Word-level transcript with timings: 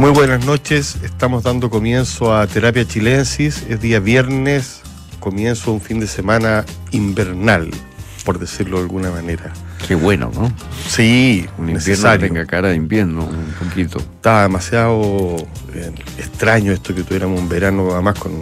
Muy 0.00 0.12
buenas 0.12 0.46
noches, 0.46 0.96
estamos 1.04 1.42
dando 1.42 1.68
comienzo 1.68 2.34
a 2.34 2.46
Terapia 2.46 2.88
Chilensis, 2.88 3.66
es 3.68 3.82
día 3.82 4.00
viernes, 4.00 4.80
comienzo 5.18 5.74
un 5.74 5.82
fin 5.82 6.00
de 6.00 6.06
semana 6.06 6.64
invernal, 6.90 7.68
por 8.24 8.38
decirlo 8.38 8.78
de 8.78 8.84
alguna 8.84 9.10
manera. 9.10 9.52
Qué 9.86 9.94
bueno, 9.94 10.30
¿no? 10.34 10.50
Sí, 10.88 11.46
Un 11.58 11.68
invierno 11.68 12.12
que 12.12 12.18
tenga 12.18 12.46
cara 12.46 12.68
de 12.68 12.76
invierno, 12.76 13.26
un 13.26 13.68
poquito. 13.68 13.98
Estaba 13.98 14.44
demasiado 14.44 15.36
eh, 15.74 15.92
extraño 16.16 16.72
esto 16.72 16.94
que 16.94 17.02
tuviéramos 17.02 17.38
un 17.38 17.50
verano 17.50 17.92
además 17.92 18.18
con, 18.18 18.32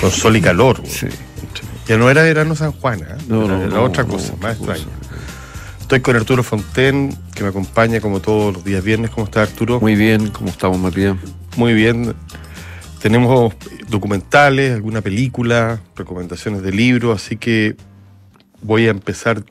con 0.00 0.12
sol 0.12 0.36
y 0.36 0.40
calor. 0.40 0.80
Sí. 0.86 1.08
Ya 1.88 1.96
no 1.96 2.08
era 2.08 2.22
verano 2.22 2.54
San 2.54 2.70
Juan, 2.70 3.00
¿eh? 3.00 3.16
No, 3.26 3.46
era, 3.46 3.58
no, 3.58 3.66
no, 3.66 3.82
otra 3.82 4.04
cosa, 4.04 4.34
más 4.40 4.56
extraña. 4.56 4.84
Estoy 5.86 6.00
con 6.00 6.16
Arturo 6.16 6.42
Fonten, 6.42 7.16
que 7.32 7.44
me 7.44 7.50
acompaña 7.50 8.00
como 8.00 8.18
todos 8.18 8.52
los 8.52 8.64
días 8.64 8.82
viernes. 8.82 9.12
¿Cómo 9.12 9.26
está 9.26 9.42
Arturo? 9.42 9.78
Muy 9.78 9.94
bien, 9.94 10.30
¿cómo 10.30 10.48
estamos, 10.48 10.80
Matías? 10.80 11.14
Muy 11.56 11.74
bien. 11.74 12.12
Tenemos 13.00 13.54
documentales, 13.88 14.74
alguna 14.74 15.00
película, 15.00 15.80
recomendaciones 15.94 16.62
de 16.62 16.72
libros, 16.72 17.22
así 17.22 17.36
que 17.36 17.76
voy 18.62 18.88
a 18.88 18.90
empezar 18.90 19.44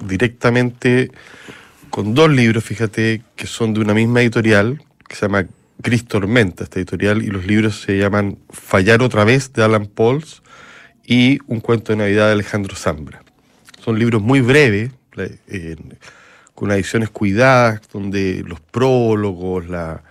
directamente 0.00 1.10
con 1.90 2.14
dos 2.14 2.30
libros, 2.30 2.64
fíjate, 2.64 3.22
que 3.36 3.46
son 3.46 3.74
de 3.74 3.80
una 3.80 3.92
misma 3.92 4.22
editorial, 4.22 4.82
que 5.06 5.14
se 5.14 5.26
llama 5.26 5.44
Gris 5.76 6.06
Tormenta, 6.06 6.64
esta 6.64 6.78
editorial, 6.78 7.22
y 7.22 7.26
los 7.26 7.44
libros 7.44 7.82
se 7.82 7.98
llaman 7.98 8.38
Fallar 8.48 9.02
otra 9.02 9.24
vez, 9.24 9.52
de 9.52 9.62
Alan 9.62 9.84
Pauls, 9.84 10.42
y 11.04 11.38
Un 11.48 11.60
cuento 11.60 11.92
de 11.92 11.98
Navidad 11.98 12.28
de 12.28 12.32
Alejandro 12.32 12.76
Zambra. 12.76 13.22
Son 13.84 13.98
libros 13.98 14.22
muy 14.22 14.40
breves, 14.40 14.90
eh, 15.18 15.76
con 16.54 16.70
ediciones 16.70 17.10
cuidadas, 17.10 17.80
donde 17.92 18.44
los 18.46 18.60
prólogos, 18.60 19.68
la, 19.68 20.02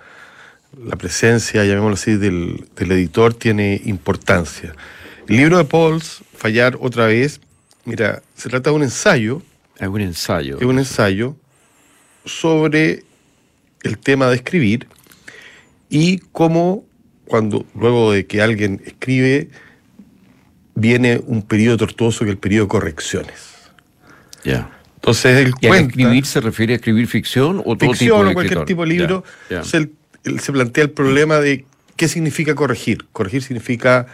la 0.83 0.95
presencia, 0.95 1.63
llamémoslo 1.63 1.93
así, 1.95 2.15
del, 2.15 2.67
del 2.75 2.91
editor 2.91 3.33
tiene 3.33 3.81
importancia. 3.85 4.73
El 5.27 5.37
libro 5.37 5.57
de 5.57 5.65
Pauls, 5.65 6.23
Fallar 6.35 6.77
otra 6.81 7.05
vez, 7.05 7.39
mira, 7.85 8.23
se 8.35 8.49
trata 8.49 8.71
de 8.71 8.75
un 8.75 8.83
ensayo, 8.83 9.41
Es 9.77 9.87
un 9.87 10.01
ensayo. 10.01 10.57
es 10.57 10.65
un 10.65 10.79
ensayo 10.79 11.35
sobre 12.25 13.03
el 13.83 13.97
tema 13.97 14.27
de 14.27 14.35
escribir 14.35 14.87
y 15.89 16.19
cómo 16.31 16.83
cuando 17.25 17.65
luego 17.75 18.11
de 18.11 18.25
que 18.25 18.41
alguien 18.41 18.81
escribe 18.85 19.49
viene 20.75 21.21
un 21.25 21.41
periodo 21.43 21.77
tortuoso 21.77 22.19
que 22.19 22.25
es 22.25 22.31
el 22.31 22.37
periodo 22.37 22.65
de 22.65 22.69
correcciones. 22.69 23.51
Ya. 24.43 24.69
Entonces 25.01 25.37
él 25.45 25.53
¿Y 25.59 25.67
cuenta 25.67 25.89
escribir 25.89 26.25
se 26.27 26.41
refiere 26.41 26.73
a 26.73 26.75
escribir 26.75 27.07
ficción 27.07 27.59
o 27.65 27.75
todo 27.75 27.89
ficción 27.89 27.97
tipo 27.97 28.23
de 28.23 28.29
o 28.29 28.33
cualquier 28.33 28.59
escritor? 28.59 28.65
tipo 28.65 28.81
de 28.83 28.87
libro. 28.87 29.23
Él, 29.49 29.91
él 30.23 30.39
se 30.39 30.51
plantea 30.51 30.83
el 30.83 30.91
problema 30.91 31.39
de 31.39 31.65
qué 31.95 32.07
significa 32.07 32.53
corregir. 32.53 33.07
Corregir 33.11 33.41
significa 33.41 34.05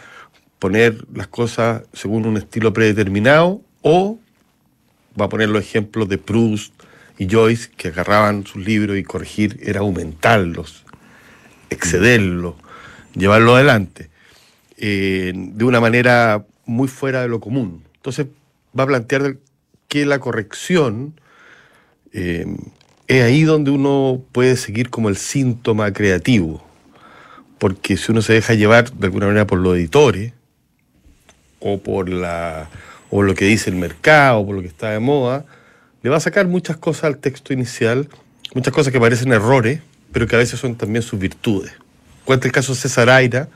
poner 0.58 1.04
las 1.12 1.26
cosas 1.26 1.82
según 1.92 2.24
un 2.24 2.38
estilo 2.38 2.72
predeterminado 2.72 3.60
o 3.82 4.18
va 5.20 5.26
a 5.26 5.28
poner 5.28 5.50
los 5.50 5.62
ejemplos 5.62 6.08
de 6.08 6.16
Proust 6.16 6.72
y 7.18 7.28
Joyce 7.30 7.68
que 7.76 7.88
agarraban 7.88 8.46
sus 8.46 8.64
libros 8.64 8.96
y 8.96 9.02
corregir 9.02 9.60
era 9.62 9.80
aumentarlos, 9.80 10.84
excederlos, 11.68 12.54
llevarlo 13.14 13.56
adelante 13.56 14.08
eh, 14.78 15.32
de 15.34 15.64
una 15.64 15.80
manera 15.80 16.46
muy 16.64 16.88
fuera 16.88 17.20
de 17.20 17.28
lo 17.28 17.40
común. 17.40 17.84
Entonces 17.96 18.26
va 18.78 18.84
a 18.84 18.86
plantear 18.86 19.36
que 19.88 20.06
la 20.06 20.18
corrección 20.20 21.18
eh, 22.12 22.46
es 23.06 23.24
ahí 23.24 23.42
donde 23.42 23.70
uno 23.70 24.22
puede 24.32 24.56
seguir 24.56 24.90
como 24.90 25.08
el 25.08 25.16
síntoma 25.16 25.92
creativo. 25.92 26.62
Porque 27.58 27.96
si 27.96 28.12
uno 28.12 28.22
se 28.22 28.34
deja 28.34 28.54
llevar 28.54 28.92
de 28.92 29.06
alguna 29.06 29.26
manera 29.26 29.46
por 29.46 29.58
los 29.58 29.76
editores, 29.76 30.32
o 31.60 31.78
por 31.78 32.08
la 32.08 32.70
o 33.10 33.22
lo 33.22 33.34
que 33.34 33.46
dice 33.46 33.70
el 33.70 33.76
mercado, 33.76 34.40
o 34.40 34.46
por 34.46 34.54
lo 34.56 34.60
que 34.60 34.68
está 34.68 34.90
de 34.90 35.00
moda, 35.00 35.46
le 36.02 36.10
va 36.10 36.18
a 36.18 36.20
sacar 36.20 36.46
muchas 36.46 36.76
cosas 36.76 37.04
al 37.04 37.18
texto 37.18 37.52
inicial, 37.52 38.08
muchas 38.54 38.72
cosas 38.72 38.92
que 38.92 39.00
parecen 39.00 39.32
errores, 39.32 39.80
pero 40.12 40.26
que 40.26 40.36
a 40.36 40.38
veces 40.38 40.60
son 40.60 40.76
también 40.76 41.02
sus 41.02 41.18
virtudes. 41.18 41.72
Cuenta 42.24 42.46
el 42.46 42.52
caso 42.52 42.74
de 42.74 42.80
César 42.80 43.08
Aira, 43.08 43.48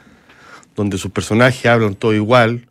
donde 0.74 0.96
sus 0.96 1.12
personajes 1.12 1.66
hablan 1.66 1.94
todo 1.94 2.14
igual, 2.14 2.66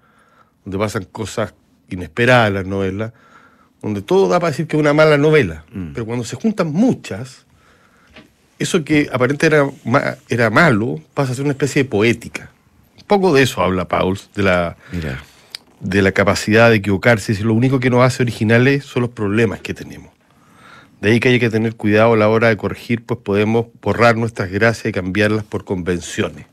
donde 0.65 0.79
pasan 0.79 1.03
cosas 1.05 1.53
inesperadas 1.89 2.47
en 2.47 2.53
las 2.55 2.65
novelas, 2.65 3.13
donde 3.81 4.01
todo 4.01 4.27
da 4.27 4.39
para 4.39 4.51
decir 4.51 4.67
que 4.67 4.77
es 4.77 4.79
una 4.81 4.93
mala 4.93 5.17
novela. 5.17 5.65
Pero 5.93 6.05
cuando 6.05 6.23
se 6.23 6.35
juntan 6.35 6.71
muchas, 6.71 7.45
eso 8.59 8.83
que 8.83 9.09
aparentemente 9.11 9.47
era, 9.93 10.17
era 10.29 10.49
malo 10.49 10.99
pasa 11.13 11.31
a 11.31 11.35
ser 11.35 11.43
una 11.45 11.53
especie 11.53 11.83
de 11.83 11.89
poética. 11.89 12.51
Un 12.97 13.03
poco 13.07 13.33
de 13.33 13.41
eso 13.43 13.61
habla 13.61 13.87
Pauls, 13.87 14.29
de 14.35 14.43
la, 14.43 14.77
Mira, 14.91 15.23
de 15.79 16.01
la 16.03 16.11
capacidad 16.11 16.69
de 16.69 16.75
equivocarse. 16.77 17.33
Si 17.33 17.43
lo 17.43 17.53
único 17.53 17.79
que 17.79 17.89
nos 17.89 18.03
hace 18.03 18.21
originales 18.23 18.85
son 18.85 19.01
los 19.01 19.11
problemas 19.11 19.59
que 19.61 19.73
tenemos. 19.73 20.11
De 21.01 21.09
ahí 21.11 21.19
que 21.19 21.29
hay 21.29 21.39
que 21.39 21.49
tener 21.49 21.75
cuidado 21.75 22.13
a 22.13 22.17
la 22.17 22.29
hora 22.29 22.49
de 22.49 22.57
corregir, 22.57 23.03
pues 23.03 23.19
podemos 23.21 23.65
borrar 23.81 24.15
nuestras 24.15 24.51
gracias 24.51 24.85
y 24.85 24.91
cambiarlas 24.91 25.43
por 25.43 25.65
convenciones. 25.65 26.45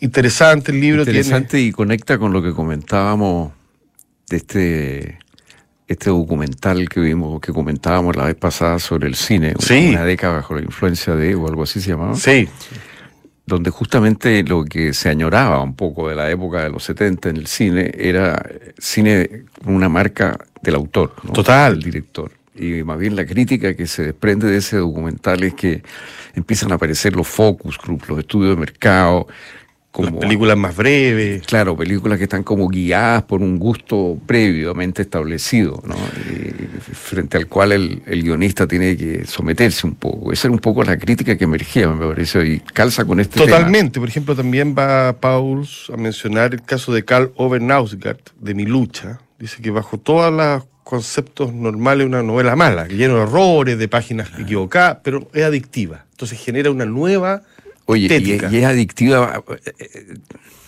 Interesante 0.00 0.72
el 0.72 0.80
libro. 0.80 1.04
tiene- 1.04 1.20
interesante 1.20 1.60
y 1.60 1.72
conecta 1.72 2.18
con 2.18 2.32
lo 2.32 2.42
que 2.42 2.52
comentábamos 2.52 3.52
de 4.28 4.36
este 4.36 5.18
este 5.88 6.10
documental 6.10 6.88
que 6.88 7.00
vimos, 7.00 7.40
que 7.40 7.52
comentábamos 7.52 8.14
la 8.14 8.24
vez 8.26 8.34
pasada 8.36 8.78
sobre 8.78 9.08
el 9.08 9.14
cine, 9.14 9.54
Sí. 9.58 9.88
una 9.90 10.04
década 10.04 10.34
bajo 10.34 10.54
la 10.54 10.60
influencia 10.62 11.14
de, 11.16 11.34
o 11.34 11.48
algo 11.48 11.62
así 11.64 11.80
se 11.80 11.90
llamaba. 11.90 12.14
Sí, 12.14 12.46
donde 13.46 13.70
justamente 13.70 14.42
lo 14.42 14.64
que 14.64 14.92
se 14.92 15.08
añoraba 15.08 15.62
un 15.62 15.74
poco 15.74 16.08
de 16.10 16.14
la 16.14 16.30
época 16.30 16.62
de 16.62 16.68
los 16.70 16.84
70 16.84 17.30
en 17.30 17.36
el 17.38 17.46
cine 17.46 17.90
era 17.96 18.44
cine 18.78 19.44
con 19.64 19.74
una 19.74 19.88
marca 19.88 20.36
del 20.60 20.74
autor, 20.74 21.14
¿no? 21.24 21.32
Total. 21.32 21.74
del 21.74 21.82
director. 21.84 22.30
Y 22.54 22.82
más 22.82 22.98
bien 22.98 23.16
la 23.16 23.24
crítica 23.24 23.74
que 23.74 23.86
se 23.86 24.02
desprende 24.02 24.48
de 24.50 24.58
ese 24.58 24.76
documental 24.76 25.42
es 25.44 25.54
que 25.54 25.82
empiezan 26.34 26.72
a 26.72 26.74
aparecer 26.74 27.16
los 27.16 27.26
focus 27.28 27.78
group, 27.78 28.02
los 28.08 28.18
estudios 28.18 28.54
de 28.54 28.60
mercado, 28.60 29.26
las 30.04 30.12
como 30.12 30.20
películas 30.20 30.56
más 30.56 30.76
breves. 30.76 31.42
Claro, 31.46 31.76
películas 31.76 32.18
que 32.18 32.24
están 32.24 32.42
como 32.42 32.68
guiadas 32.68 33.22
por 33.24 33.42
un 33.42 33.58
gusto 33.58 34.18
previamente 34.26 35.02
establecido, 35.02 35.82
¿no? 35.86 35.94
Y 35.94 36.94
frente 36.94 37.36
al 37.36 37.46
cual 37.46 37.72
el, 37.72 38.02
el 38.06 38.22
guionista 38.22 38.66
tiene 38.66 38.96
que 38.96 39.26
someterse 39.26 39.86
un 39.86 39.94
poco. 39.94 40.32
Esa 40.32 40.48
era 40.48 40.52
un 40.52 40.60
poco 40.60 40.82
la 40.82 40.98
crítica 40.98 41.36
que 41.36 41.44
emergía, 41.44 41.88
me 41.88 42.06
parece, 42.06 42.46
y 42.46 42.60
calza 42.60 43.04
con 43.04 43.20
este 43.20 43.40
tema. 43.40 43.56
Totalmente. 43.56 44.00
Por 44.00 44.08
ejemplo, 44.08 44.34
también 44.34 44.74
va 44.76 45.14
Pauls 45.14 45.90
a 45.92 45.96
mencionar 45.96 46.54
el 46.54 46.62
caso 46.62 46.92
de 46.92 47.04
Karl 47.04 47.32
Ove 47.36 47.58
Knausgaard, 47.58 48.20
de 48.40 48.54
Mi 48.54 48.64
Lucha. 48.64 49.20
Dice 49.38 49.62
que 49.62 49.70
bajo 49.70 49.98
todos 49.98 50.32
los 50.32 50.64
conceptos 50.88 51.52
normales 51.52 52.06
una 52.06 52.22
novela 52.22 52.56
mala, 52.56 52.88
lleno 52.88 53.16
de 53.16 53.22
errores, 53.22 53.78
de 53.78 53.88
páginas 53.88 54.30
equivocadas, 54.38 54.98
pero 55.02 55.28
es 55.34 55.44
adictiva. 55.44 56.06
Entonces 56.12 56.40
genera 56.40 56.70
una 56.70 56.86
nueva 56.86 57.42
Oye, 57.90 58.06
y, 58.20 58.32
es 58.56 58.64
adictiva. 58.64 59.42
eh, 59.48 59.72
eh, 59.78 60.14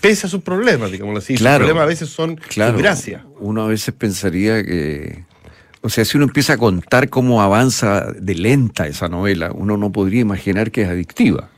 pese 0.01 0.27
a 0.27 0.31
sus 0.31 0.41
problemas, 0.43 0.91
digamos 0.91 1.23
así. 1.23 1.35
Claro. 1.35 1.65
Sus 1.65 1.67
problemas 1.67 1.83
a 1.83 1.87
veces 1.87 2.09
son 2.09 2.37
Claro. 2.37 2.79
gracia. 2.79 3.25
Uno 3.39 3.63
a 3.63 3.67
veces 3.69 3.93
pensaría 3.95 4.65
que. 4.65 5.25
O 5.83 5.91
sea, 5.91 6.05
si 6.07 6.17
uno 6.17 6.25
empieza 6.25 6.55
a 6.55 6.57
contar 6.57 7.11
cómo 7.11 7.43
avanza 7.43 8.11
de 8.19 8.35
lenta 8.35 8.87
esa 8.87 9.09
novela, 9.09 9.51
uno 9.53 9.77
no 9.77 9.93
podría 9.93 10.21
imaginar 10.23 10.71
que 10.71 10.83
es 10.83 10.89
adictiva. 10.89 11.51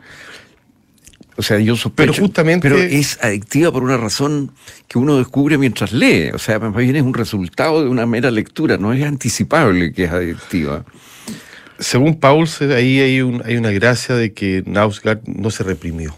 O 1.37 1.43
sea, 1.43 1.59
yo 1.61 1.77
sospecho. 1.77 2.13
Pero 2.13 2.27
justamente- 2.27 2.69
Pero 2.69 2.81
es 2.83 3.19
adictiva 3.23 3.73
por 3.73 3.83
una 3.85 3.97
razón 3.97 4.53
que 4.89 4.99
uno 4.99 5.17
descubre 5.17 5.59
mientras 5.59 5.93
lee. 5.93 6.31
O 6.35 6.39
sea, 6.39 6.59
más 6.59 6.75
bien 6.77 6.97
es 6.97 7.03
un 7.03 7.15
resultado 7.15 7.83
de 7.83 7.89
una 7.89 8.05
mera 8.05 8.31
lectura. 8.33 8.77
No 8.79 8.93
es 8.93 9.03
anticipable 9.05 9.93
que 9.93 10.05
es 10.05 10.11
adictiva. 10.11 10.85
Según 11.83 12.19
Pauls, 12.19 12.61
ahí 12.63 13.01
hay, 13.01 13.21
un- 13.23 13.43
hay 13.45 13.57
una 13.57 13.71
gracia 13.71 14.15
de 14.15 14.33
que 14.33 14.63
Knausgaard 14.65 15.21
no 15.27 15.51
se 15.51 15.63
reprimió. 15.65 16.15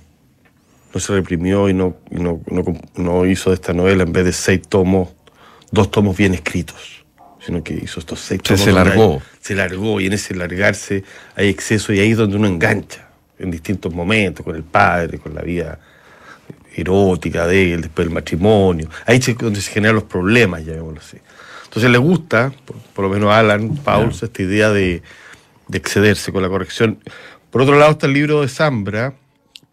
No 0.94 1.00
se 1.00 1.12
reprimió 1.12 1.68
y 1.68 1.74
no, 1.74 1.96
y 2.10 2.16
no, 2.16 2.40
no 2.48 2.62
comp- 2.64 2.84
no 2.96 3.26
hizo 3.26 3.50
de 3.50 3.54
esta 3.54 3.72
novela, 3.72 4.04
en 4.04 4.12
vez 4.12 4.24
de 4.24 4.32
seis 4.32 4.60
tomos, 4.68 5.08
dos 5.72 5.90
tomos 5.90 6.16
bien 6.16 6.34
escritos, 6.34 7.04
sino 7.44 7.64
que 7.64 7.74
hizo 7.74 7.98
estos 7.98 8.20
seis 8.20 8.40
tomos. 8.42 8.60
se 8.60 8.72
largó. 8.72 9.14
hay- 9.14 9.20
se 9.40 9.54
largó 9.54 10.00
y 10.00 10.06
en 10.06 10.12
ese 10.12 10.34
largarse 10.34 11.02
hay 11.34 11.48
exceso 11.48 11.92
y 11.92 11.98
ahí 12.00 12.12
es 12.12 12.16
donde 12.16 12.36
uno 12.36 12.46
engancha, 12.46 13.08
en 13.38 13.50
distintos 13.50 13.92
momentos, 13.92 14.44
con 14.44 14.54
el 14.54 14.62
padre, 14.62 15.18
con 15.18 15.34
la 15.34 15.42
vida 15.42 15.80
erótica 16.76 17.46
de 17.46 17.74
él, 17.74 17.82
después 17.82 18.06
del 18.06 18.14
matrimonio. 18.14 18.88
Ahí 19.06 19.18
es 19.18 19.36
donde 19.38 19.60
se 19.60 19.70
generan 19.72 19.94
los 19.96 20.04
problemas, 20.04 20.64
llamémoslo 20.64 21.00
así. 21.00 21.18
Entonces 21.64 21.90
le 21.90 21.98
gusta, 21.98 22.52
por, 22.64 22.76
por 22.76 23.04
lo 23.06 23.10
menos 23.10 23.30
a 23.30 23.40
Alan 23.40 23.76
Pauls, 23.76 24.22
esta 24.22 24.42
idea 24.42 24.70
de, 24.70 25.02
de 25.68 25.78
excederse 25.78 26.32
con 26.32 26.42
la 26.42 26.48
corrección. 26.48 26.98
Por 27.50 27.62
otro 27.62 27.78
lado 27.78 27.92
está 27.92 28.06
el 28.06 28.12
libro 28.12 28.42
de 28.42 28.48
Zambra, 28.48 29.14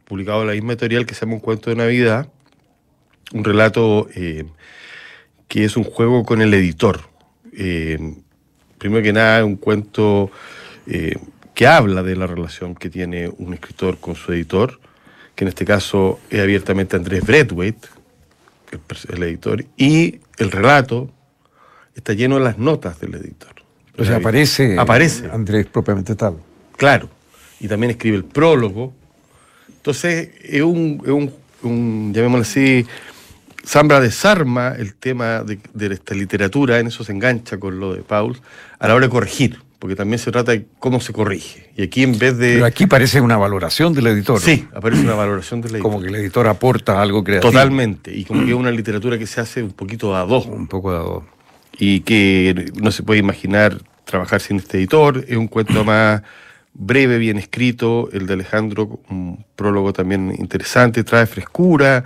publicado 0.06 0.42
en 0.42 0.48
la 0.48 0.54
misma 0.54 0.74
editorial 0.74 1.06
que 1.06 1.16
se 1.16 1.22
llama 1.22 1.36
Un 1.36 1.40
cuento 1.40 1.70
de 1.70 1.76
Navidad, 1.76 2.28
un 3.34 3.44
relato 3.44 4.08
eh, 4.16 4.46
que 5.48 5.66
es 5.66 5.78
un 5.78 5.84
juego 5.84 6.24
con 6.24 6.42
el 6.42 6.54
editor. 6.54 7.02
Eh, 7.54 8.16
primero 8.78 9.04
que 9.04 9.14
nada, 9.14 9.44
un 9.46 9.58
cuento 9.58 10.32
eh, 10.88 11.16
que 11.54 11.68
habla 11.68 12.04
de 12.04 12.16
la 12.16 12.28
relación 12.28 12.76
que 12.76 12.90
tiene 12.90 13.30
un 13.38 13.54
escritor 13.54 14.00
con 14.00 14.16
su 14.16 14.32
editor, 14.34 14.80
que 15.36 15.44
en 15.44 15.50
este 15.50 15.66
caso 15.66 16.20
es 16.30 16.40
abiertamente 16.40 16.96
Andrés 16.96 17.24
el, 17.28 17.76
el 19.14 19.24
editor, 19.24 19.66
y 19.78 20.20
el 20.38 20.52
relato 20.52 21.12
está 21.96 22.14
lleno 22.14 22.36
de 22.36 22.44
las 22.44 22.58
notas 22.58 23.00
del 23.00 23.16
editor. 23.16 23.61
O 23.98 24.06
sea, 24.06 24.18
aparece, 24.18 24.78
Aparece. 24.78 25.30
Andrés 25.32 25.66
propiamente 25.66 26.16
tal. 26.16 26.38
Claro. 26.78 27.10
Y 27.60 27.68
también 27.68 27.92
escribe 27.92 28.18
el 28.18 28.24
prólogo. 28.24 28.94
Entonces, 29.68 30.30
es 30.44 30.62
un, 30.62 31.02
es 31.04 31.12
un, 31.12 31.32
un, 31.64 32.14
llamémoslo 32.14 32.44
así, 32.44 32.86
Zambra 33.66 34.00
desarma 34.00 34.76
el 34.78 34.96
tema 34.96 35.44
de, 35.44 35.60
de 35.74 35.94
esta 35.94 36.16
literatura, 36.16 36.80
en 36.80 36.88
eso 36.88 37.04
se 37.04 37.12
engancha 37.12 37.60
con 37.60 37.80
lo 37.80 37.94
de 37.94 38.02
Paul, 38.02 38.40
a 38.80 38.88
la 38.88 38.96
hora 38.96 39.06
de 39.06 39.12
corregir, 39.12 39.60
porque 39.78 39.96
también 39.96 40.20
se 40.20 40.32
trata 40.32 40.52
de 40.52 40.66
cómo 40.80 41.00
se 41.00 41.14
corrige. 41.14 41.70
Y 41.76 41.84
aquí 41.84 42.04
en 42.04 42.18
vez 42.18 42.38
de... 42.38 42.54
Pero 42.54 42.66
aquí 42.66 42.88
parece 42.88 43.22
una 43.22 43.38
valoración 43.38 43.94
del 43.94 44.08
editor. 44.08 44.40
Sí, 44.40 44.68
aparece 44.74 45.04
una 45.04 45.16
valoración 45.16 45.62
del 45.62 45.72
editor. 45.72 45.92
Como 45.92 46.02
que 46.02 46.08
el 46.08 46.16
editor 46.16 46.48
aporta 46.48 47.02
algo 47.02 47.24
creativo. 47.24 47.52
Totalmente. 47.52 48.16
Y 48.16 48.26
como 48.26 48.44
que 48.44 48.52
es 48.52 48.56
una 48.56 48.72
literatura 48.72 49.18
que 49.18 49.28
se 49.28 49.42
hace 49.42 49.62
un 49.64 49.72
poquito 49.72 50.16
a 50.16 50.26
dos. 50.26 50.46
Un 50.46 50.68
poco 50.68 50.92
dado. 50.92 51.26
Y 51.84 52.02
que 52.02 52.72
no 52.80 52.92
se 52.92 53.02
puede 53.02 53.20
imaginar 53.20 53.76
trabajar 54.06 54.40
sin 54.40 54.58
este 54.58 54.78
editor. 54.78 55.26
Es 55.28 55.36
un 55.36 55.48
cuento 55.48 55.84
más 55.84 56.22
breve, 56.76 57.18
bien 57.18 57.40
escrito. 57.40 58.08
El 58.14 58.28
de 58.28 58.34
Alejandro, 58.34 59.02
un 59.10 59.44
prólogo 59.56 59.92
también 59.92 60.32
interesante, 60.38 61.04
trae 61.04 61.26
frescura. 61.26 62.04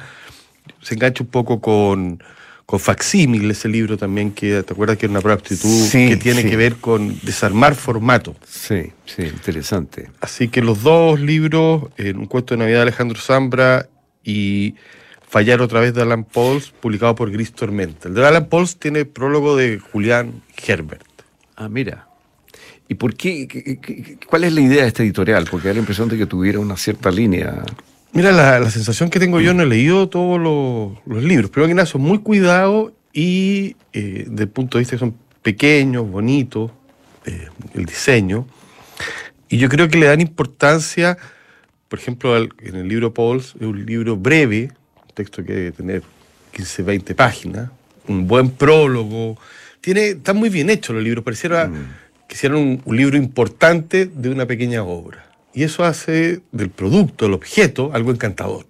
Se 0.81 0.93
engancha 0.93 1.23
un 1.25 1.29
poco 1.29 1.59
con, 1.59 2.23
con 2.65 2.79
Facsímil, 2.79 3.51
ese 3.51 3.67
libro 3.67 3.97
también 3.97 4.31
que, 4.31 4.63
¿te 4.63 4.71
acuerdas 4.71 4.97
que 4.97 5.07
era 5.07 5.11
una 5.11 5.19
prueba 5.19 5.41
aptitud 5.41 5.67
Sí, 5.67 6.07
que 6.07 6.15
tiene 6.15 6.43
sí. 6.43 6.49
que 6.49 6.55
ver 6.55 6.77
con 6.77 7.19
desarmar 7.21 7.75
formato? 7.75 8.33
Sí, 8.47 8.93
sí, 9.05 9.23
interesante. 9.23 10.09
Así 10.21 10.47
que 10.47 10.61
los 10.61 10.83
dos 10.83 11.19
libros, 11.19 11.89
eh, 11.97 12.13
un 12.15 12.27
cuento 12.27 12.53
de 12.53 12.59
Navidad 12.59 12.77
de 12.77 12.83
Alejandro 12.83 13.19
Zambra 13.19 13.89
y 14.23 14.75
Fallar 15.35 15.61
otra 15.61 15.81
vez 15.81 15.93
de 15.93 16.01
Alan 16.01 16.23
Pauls, 16.23 16.71
publicado 16.79 17.13
por 17.13 17.29
Gris 17.29 17.51
Tormenta. 17.51 18.07
El 18.07 18.13
de 18.15 18.25
Alan 18.25 18.45
Pauls 18.47 18.77
tiene 18.77 19.03
prólogo 19.03 19.57
de 19.57 19.79
Julián 19.79 20.41
Herbert. 20.65 21.03
Ah, 21.57 21.67
mira. 21.67 22.07
¿Y 22.87 22.93
por 22.95 23.15
qué, 23.15 23.45
qué- 23.45 23.77
qué- 23.81 24.17
¿Cuál 24.29 24.45
es 24.45 24.53
la 24.53 24.61
idea 24.61 24.83
de 24.83 24.87
este 24.87 25.03
editorial? 25.03 25.45
Porque 25.51 25.67
da 25.67 25.73
la 25.73 25.81
impresión 25.81 26.07
de 26.07 26.17
que 26.17 26.25
tuviera 26.25 26.59
una 26.61 26.77
cierta 26.77 27.11
línea. 27.11 27.65
Mira, 28.13 28.31
la, 28.31 28.61
la 28.61 28.69
sensación 28.71 29.09
que 29.09 29.19
tengo 29.19 29.41
yo, 29.41 29.53
no 29.53 29.63
he 29.63 29.65
leído 29.65 30.07
todos 30.07 30.39
los, 30.39 30.97
los 31.05 31.21
libros, 31.21 31.51
pero 31.53 31.67
que 31.67 31.73
nada, 31.73 31.85
son 31.85 31.99
muy 31.99 32.19
cuidados 32.19 32.93
y 33.11 33.75
eh, 33.91 34.23
desde 34.29 34.43
el 34.43 34.49
punto 34.49 34.77
de 34.77 34.83
vista 34.83 34.95
que 34.95 34.99
son 35.01 35.17
pequeños, 35.41 36.09
bonitos, 36.09 36.71
eh, 37.25 37.49
el 37.73 37.83
diseño. 37.85 38.47
Y 39.49 39.57
yo 39.57 39.67
creo 39.67 39.89
que 39.89 39.97
le 39.97 40.05
dan 40.05 40.21
importancia, 40.21 41.17
por 41.89 41.99
ejemplo, 41.99 42.33
al- 42.35 42.53
en 42.61 42.75
el 42.77 42.87
libro 42.87 43.13
Pauls, 43.13 43.53
es 43.59 43.67
un 43.67 43.85
libro 43.85 44.15
breve, 44.15 44.71
texto 45.15 45.43
que 45.43 45.53
debe 45.53 45.71
tener 45.71 46.03
15, 46.53 46.83
20 46.83 47.15
páginas, 47.15 47.69
un 48.07 48.27
buen 48.27 48.49
prólogo. 48.51 49.37
Tiene, 49.81 50.09
está 50.09 50.33
muy 50.33 50.49
bien 50.49 50.69
hecho 50.69 50.93
los 50.93 51.03
libros, 51.03 51.23
pareciera 51.23 51.71
que 52.27 52.35
hicieran 52.35 52.59
un, 52.59 52.81
un 52.85 52.97
libro 52.97 53.17
importante 53.17 54.05
de 54.05 54.29
una 54.29 54.45
pequeña 54.45 54.83
obra. 54.83 55.25
Y 55.53 55.63
eso 55.63 55.83
hace 55.83 56.41
del 56.51 56.69
producto, 56.69 57.25
el 57.25 57.33
objeto, 57.33 57.91
algo 57.93 58.11
encantador. 58.11 58.65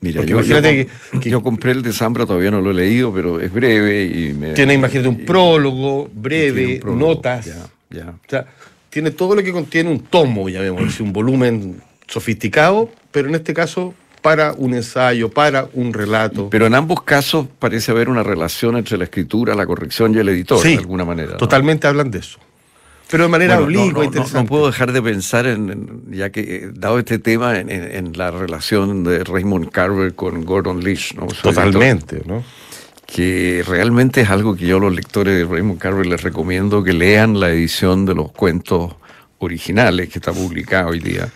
Mira, 0.00 0.18
Porque 0.20 0.30
yo, 0.30 0.40
yo 0.42 0.62
que- 0.62 1.30
yo 1.30 1.42
compré 1.42 1.72
el 1.72 1.82
de 1.82 1.92
Zambra, 1.92 2.24
todavía 2.24 2.52
no 2.52 2.60
lo 2.60 2.70
he 2.70 2.74
leído, 2.74 3.12
pero 3.12 3.40
es 3.40 3.52
breve 3.52 4.04
y 4.04 4.32
me... 4.32 4.52
Tiene, 4.52 4.74
imagínate, 4.74 5.08
un 5.08 5.20
y- 5.22 5.24
prólogo, 5.24 6.08
breve, 6.14 6.74
un 6.74 6.80
prólogo, 6.80 7.14
notas. 7.14 7.46
Ya, 7.46 7.66
ya. 7.90 8.10
O 8.10 8.30
sea, 8.30 8.46
tiene 8.90 9.10
todo 9.10 9.34
lo 9.34 9.42
que 9.42 9.50
contiene 9.50 9.90
un 9.90 9.98
tomo, 10.00 10.48
llamémoslo, 10.48 11.04
un 11.04 11.12
volumen 11.12 11.82
sofisticado, 12.06 12.90
pero 13.10 13.28
en 13.28 13.34
este 13.34 13.52
caso 13.52 13.92
para 14.28 14.52
un 14.52 14.74
ensayo, 14.74 15.30
para 15.30 15.68
un 15.72 15.92
relato. 15.94 16.50
Pero 16.50 16.66
en 16.66 16.74
ambos 16.74 17.02
casos 17.02 17.46
parece 17.58 17.92
haber 17.92 18.08
una 18.10 18.22
relación 18.22 18.76
entre 18.76 18.98
la 18.98 19.04
escritura, 19.04 19.54
la 19.54 19.64
corrección 19.66 20.14
y 20.14 20.18
el 20.18 20.28
editor, 20.28 20.60
Sí, 20.60 20.72
de 20.74 20.78
alguna 20.80 21.04
manera. 21.06 21.32
¿no? 21.32 21.36
Totalmente 21.38 21.86
hablan 21.86 22.10
de 22.10 22.18
eso. 22.18 22.38
Pero 23.10 23.22
de 23.24 23.30
manera 23.30 23.58
Bueno, 23.58 23.70
no, 23.72 23.80
oblicua, 23.80 23.92
no, 23.92 23.98
no, 24.00 24.04
interesante. 24.04 24.38
no 24.42 24.46
puedo 24.46 24.66
dejar 24.66 24.92
de 24.92 25.00
pensar, 25.00 25.46
en, 25.46 25.70
en- 25.70 26.02
ya 26.12 26.28
que 26.30 26.40
eh, 26.40 26.70
dado 26.74 26.98
este 26.98 27.18
tema, 27.18 27.58
en, 27.58 27.70
en- 27.70 27.90
en 27.96 28.12
la 28.18 28.30
relación 28.30 29.02
de 29.02 29.24
Raymond 29.24 29.70
Carver 29.70 30.14
con 30.14 30.44
Gordon 30.44 30.84
Leach. 30.84 31.14
¿no? 31.14 31.22
Su 31.30 31.48
editor, 31.48 31.54
Totalmente, 31.54 32.22
¿no? 32.26 32.44
que 33.06 33.64
realmente 33.66 34.20
es 34.20 34.28
algo 34.28 34.54
que 34.54 34.66
yo 34.66 34.76
a 34.76 34.80
los 34.80 34.94
lectores 34.94 35.38
de 35.38 35.44
Raymond 35.46 35.78
Carver 35.78 36.04
les 36.04 36.22
recomiendo 36.22 36.84
que 36.84 36.92
lean 36.92 37.40
la 37.40 37.48
edición 37.48 38.04
de 38.04 38.14
los 38.14 38.30
cuentos 38.32 38.94
originales 39.38 40.10
que 40.10 40.18
está 40.18 40.32
publicada 40.32 40.88
hoy 40.88 40.98
día. 41.00 41.28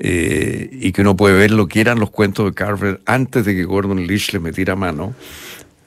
Eh, 0.00 0.68
y 0.72 0.92
que 0.92 1.02
uno 1.02 1.16
puede 1.16 1.36
ver 1.36 1.50
lo 1.50 1.66
que 1.66 1.80
eran 1.80 1.98
los 1.98 2.10
cuentos 2.10 2.46
de 2.46 2.54
Carver 2.54 3.00
antes 3.06 3.44
de 3.44 3.54
que 3.54 3.64
Gordon 3.64 4.06
Leach 4.06 4.32
le 4.32 4.40
metiera 4.40 4.76
mano. 4.76 5.14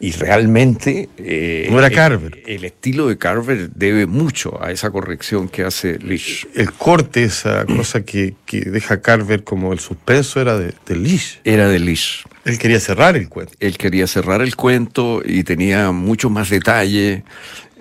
Y 0.03 0.13
realmente... 0.13 1.09
eh, 1.19 1.67
No 1.69 1.77
era 1.77 1.87
el- 1.89 1.93
Carver. 1.93 2.41
El, 2.47 2.65
estilo 2.65 3.07
de 3.07 3.19
Carver 3.19 3.69
debe 3.69 4.07
mucho 4.07 4.59
a 4.63 4.71
esa 4.71 4.89
corrección 4.89 5.47
que 5.47 5.61
hace 5.63 5.99
Leach. 5.99 6.47
El 6.55 6.71
corte, 6.73 7.23
esa 7.23 7.65
cosa 7.77 8.03
que, 8.03 8.33
que 8.47 8.61
deja 8.61 8.99
Carver 9.01 9.43
como 9.43 9.73
el 9.73 9.79
suspenso, 9.79 10.41
era 10.41 10.57
de, 10.57 10.73
de 10.87 10.95
Leach. 10.95 11.39
Era 11.43 11.67
de 11.67 11.77
Leach. 11.77 12.23
Él 12.45 12.57
quería 12.57 12.79
cerrar 12.79 13.15
el 13.15 13.29
cuento. 13.29 13.53
Él 13.59 13.77
quería 13.77 14.07
cerrar 14.07 14.41
el 14.41 14.55
cuento 14.55 15.21
y 15.23 15.43
tenía 15.43 15.91
mucho 15.91 16.31
más 16.31 16.49
detalle, 16.49 17.23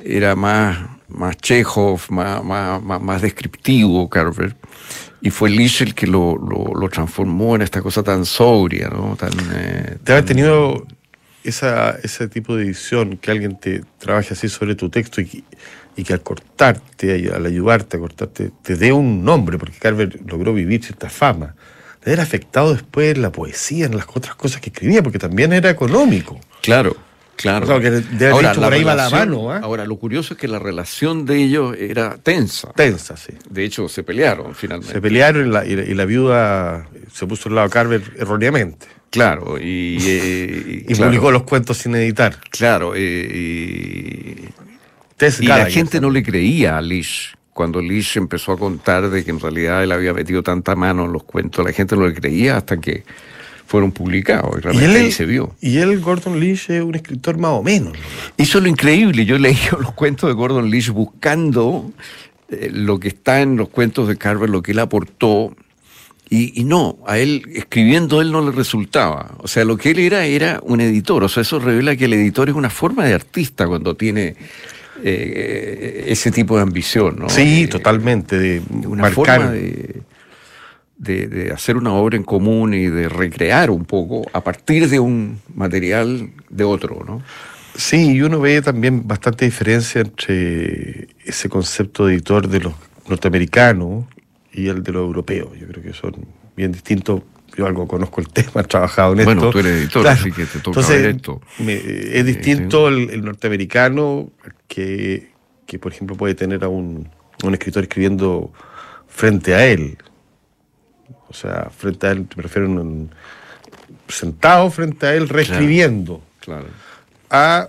era 0.04 0.36
más, 0.36 0.76
más 1.08 1.38
Chekhov, 1.38 2.02
más, 2.10 2.44
más, 2.44 2.82
más, 2.82 3.00
más 3.00 3.22
descriptivo 3.22 4.10
Carver. 4.10 4.56
Y 5.22 5.30
fue 5.30 5.50
Leach 5.50 5.82
el 5.82 5.94
que 5.94 6.06
lo, 6.06 6.36
lo, 6.36 6.74
lo 6.74 6.88
transformó 6.88 7.54
en 7.56 7.62
esta 7.62 7.82
cosa 7.82 8.02
tan 8.02 8.24
sobria, 8.24 8.88
¿no? 8.88 9.16
Tan, 9.16 9.30
eh, 9.54 9.96
De 10.04 10.12
haber 10.12 10.24
tenido 10.24 10.86
esa, 11.44 11.90
ese 12.02 12.28
tipo 12.28 12.56
de 12.56 12.64
edición, 12.64 13.16
que 13.18 13.30
alguien 13.30 13.58
te 13.58 13.82
trabaje 13.98 14.32
así 14.34 14.48
sobre 14.48 14.74
tu 14.74 14.88
texto 14.88 15.20
y, 15.20 15.26
que- 15.26 15.44
y 15.96 16.04
que 16.04 16.12
al 16.14 16.22
cortarte, 16.22 17.30
al 17.34 17.44
ayudarte 17.44 17.96
a 17.96 18.00
cortarte, 18.00 18.50
te 18.62 18.76
dé 18.76 18.92
un 18.92 19.22
nombre, 19.24 19.58
porque 19.58 19.78
Carver 19.78 20.20
logró 20.26 20.54
vivir 20.54 20.82
cierta 20.84 21.10
fama. 21.10 21.54
De 22.04 22.12
haber 22.12 22.20
afectado 22.20 22.72
después 22.72 23.18
la 23.18 23.30
poesía, 23.30 23.84
en 23.86 23.96
las 23.96 24.06
otras 24.14 24.34
cosas 24.36 24.62
que 24.62 24.70
escribía, 24.70 25.02
porque 25.02 25.18
también 25.18 25.52
era 25.52 25.68
económico. 25.68 26.40
Claro, 26.62 26.96
claro. 27.40 27.64
O 27.64 27.68
sea, 27.68 27.80
que 27.80 27.90
debe 27.90 28.32
haber 28.32 28.48
dicho, 28.48 28.60
por 28.60 28.72
ahí 28.72 28.84
va 28.84 28.94
la 28.94 29.10
mano, 29.10 29.50
¿ah? 29.50 29.60
Ahora, 29.62 29.84
lo 29.86 29.96
curioso 29.96 30.34
es 30.34 30.40
que 30.40 30.48
la 30.48 30.58
relación 30.58 31.24
de 31.24 31.36
ellos 31.42 31.76
era 31.78 32.18
tensa. 32.18 32.72
Tensa, 32.74 33.16
sí. 33.16 33.32
De 33.48 33.64
hecho, 33.64 33.88
se 33.88 34.02
pelearon 34.02 34.54
finalmente. 34.54 34.92
Se 34.92 35.00
pelearon 35.00 35.46
y 35.46 35.50
la, 35.50 35.64
y 35.66 35.76
la- 35.76 35.84
y 35.84 35.94
la 35.94 36.04
viuda 36.04 36.88
se 37.12 37.26
puso 37.26 37.48
al 37.48 37.54
lado 37.54 37.68
de 37.68 37.72
Carver 37.72 38.02
erróneamente. 38.18 38.86
Claro, 39.10 39.58
y, 39.58 39.96
eh, 40.02 40.84
Y 40.88 40.94
claro, 40.94 41.10
publicó 41.10 41.30
los 41.30 41.42
cuentos 41.42 41.78
sin 41.78 41.94
editar. 41.96 42.36
Claro, 42.50 42.92
eh, 42.94 44.50
y, 45.40 45.46
la 45.46 45.66
gente 45.66 46.00
no 46.00 46.10
le 46.10 46.22
creía 46.22 46.78
a 46.78 46.80
Leach. 46.80 47.34
Cuando 47.52 47.82
Leach 47.82 48.16
empezó 48.16 48.52
a 48.52 48.58
contar 48.58 49.10
de 49.10 49.24
que 49.24 49.30
en 49.30 49.40
realidad 49.40 49.82
él 49.82 49.92
había 49.92 50.14
metido 50.14 50.42
tanta 50.42 50.74
mano 50.76 51.04
en 51.04 51.12
los 51.12 51.24
cuentos, 51.24 51.64
la 51.64 51.72
gente 51.72 51.96
no 51.96 52.06
le 52.06 52.14
creía 52.14 52.56
hasta 52.56 52.78
que 52.78 53.02
fueron 53.70 53.92
publicados. 53.92 54.50
Y 54.56 54.58
Y 54.58 54.60
realmente 54.62 54.98
él, 54.98 55.04
ahí 55.06 55.12
se 55.12 55.24
vio. 55.26 55.54
y 55.60 55.76
él, 55.78 56.00
Gordon 56.00 56.40
Leach, 56.40 56.68
es 56.70 56.82
un 56.82 56.96
escritor 56.96 57.38
más 57.38 57.52
o 57.52 57.62
menos. 57.62 57.92
¿no? 57.92 57.98
Eso 58.36 58.58
es 58.58 58.64
lo 58.64 58.68
increíble. 58.68 59.24
Yo 59.24 59.38
leí 59.38 59.56
los 59.80 59.92
cuentos 59.92 60.28
de 60.28 60.34
Gordon 60.34 60.68
Leach 60.70 60.88
buscando 60.90 61.92
eh, 62.48 62.68
lo 62.72 62.98
que 62.98 63.06
está 63.08 63.42
en 63.42 63.56
los 63.56 63.68
cuentos 63.68 64.08
de 64.08 64.16
Carver, 64.16 64.50
lo 64.50 64.60
que 64.60 64.72
él 64.72 64.80
aportó. 64.80 65.54
Y, 66.28 66.60
y 66.60 66.64
no, 66.64 66.98
a 67.06 67.18
él, 67.18 67.42
escribiendo 67.54 68.20
él 68.20 68.32
no 68.32 68.40
le 68.44 68.50
resultaba. 68.50 69.36
O 69.38 69.46
sea, 69.46 69.64
lo 69.64 69.76
que 69.76 69.90
él 69.92 70.00
era 70.00 70.24
era 70.26 70.58
un 70.64 70.80
editor. 70.80 71.22
O 71.22 71.28
sea, 71.28 71.42
eso 71.42 71.60
revela 71.60 71.94
que 71.94 72.06
el 72.06 72.12
editor 72.14 72.48
es 72.48 72.56
una 72.56 72.70
forma 72.70 73.04
de 73.04 73.14
artista 73.14 73.68
cuando 73.68 73.94
tiene 73.94 74.34
eh, 75.04 76.04
ese 76.08 76.30
tipo 76.32 76.56
de 76.56 76.62
ambición, 76.62 77.16
¿no? 77.20 77.28
Sí, 77.28 77.62
Eh, 77.62 77.68
totalmente. 77.68 78.36
De 78.38 78.62
una 78.86 79.02
marcar. 79.02 79.14
forma 79.40 79.50
de, 79.52 80.02
de- 81.00 81.26
de 81.28 81.50
hacer 81.52 81.76
una 81.78 81.92
obra 81.94 82.16
en 82.16 82.22
común 82.24 82.74
y 82.74 82.86
de 82.86 83.08
recrear 83.08 83.70
un 83.70 83.84
poco 83.86 84.22
a 84.34 84.44
partir 84.44 84.88
de 84.88 85.00
un 85.00 85.40
material 85.54 86.30
de 86.50 86.64
otro, 86.64 87.02
¿no? 87.06 87.22
Sí, 87.74 88.12
y 88.16 88.20
uno 88.22 88.38
ve 88.40 88.60
también 88.60 89.08
bastante 89.08 89.46
diferencia 89.46 90.02
entre 90.02 91.08
ese 91.24 91.48
concepto 91.48 92.04
de 92.06 92.14
editor 92.14 92.46
de 92.48 92.60
los 92.60 92.74
norteamericanos 93.08 94.04
y 94.52 94.68
el 94.68 94.82
de 94.82 94.92
los 94.92 95.02
europeos. 95.02 95.48
Yo 95.58 95.66
creo 95.68 95.82
que 95.82 95.92
son 95.94 96.14
bien 96.56 96.72
distintos. 96.72 97.22
Yo 97.56 97.66
algo 97.66 97.86
conozco 97.88 98.20
el 98.20 98.28
tema, 98.32 98.60
he 98.60 98.64
trabajado 98.64 99.14
en 99.14 99.24
Bueno, 99.24 99.40
esto. 99.42 99.50
tú 99.52 99.58
eres 99.60 99.72
editor, 99.80 100.06
así 100.08 100.30
que 100.32 100.44
te 100.46 100.58
toca 100.60 100.80
Entonces, 100.80 101.02
ver 101.02 101.16
esto. 101.16 101.40
me- 101.58 101.80
es 102.18 102.24
distinto 102.26 102.88
el, 102.88 103.10
el 103.10 103.24
norteamericano 103.24 104.30
que, 104.68 105.30
que, 105.66 105.78
por 105.78 105.92
ejemplo, 105.92 106.16
puede 106.16 106.34
tener 106.34 106.62
a 106.64 106.68
un, 106.68 107.08
a 107.42 107.46
un 107.46 107.54
escritor 107.54 107.84
escribiendo 107.84 108.52
frente 109.08 109.54
a 109.54 109.66
él. 109.66 109.96
O 111.30 111.34
sea, 111.34 111.70
frente 111.76 112.06
a 112.08 112.10
él, 112.10 112.26
me 112.36 112.42
refiero 112.42 112.68
un, 112.68 113.10
sentado 114.08 114.70
frente 114.70 115.06
a 115.06 115.14
él, 115.14 115.28
reescribiendo 115.28 116.20
Claro. 116.40 116.66
a 117.30 117.68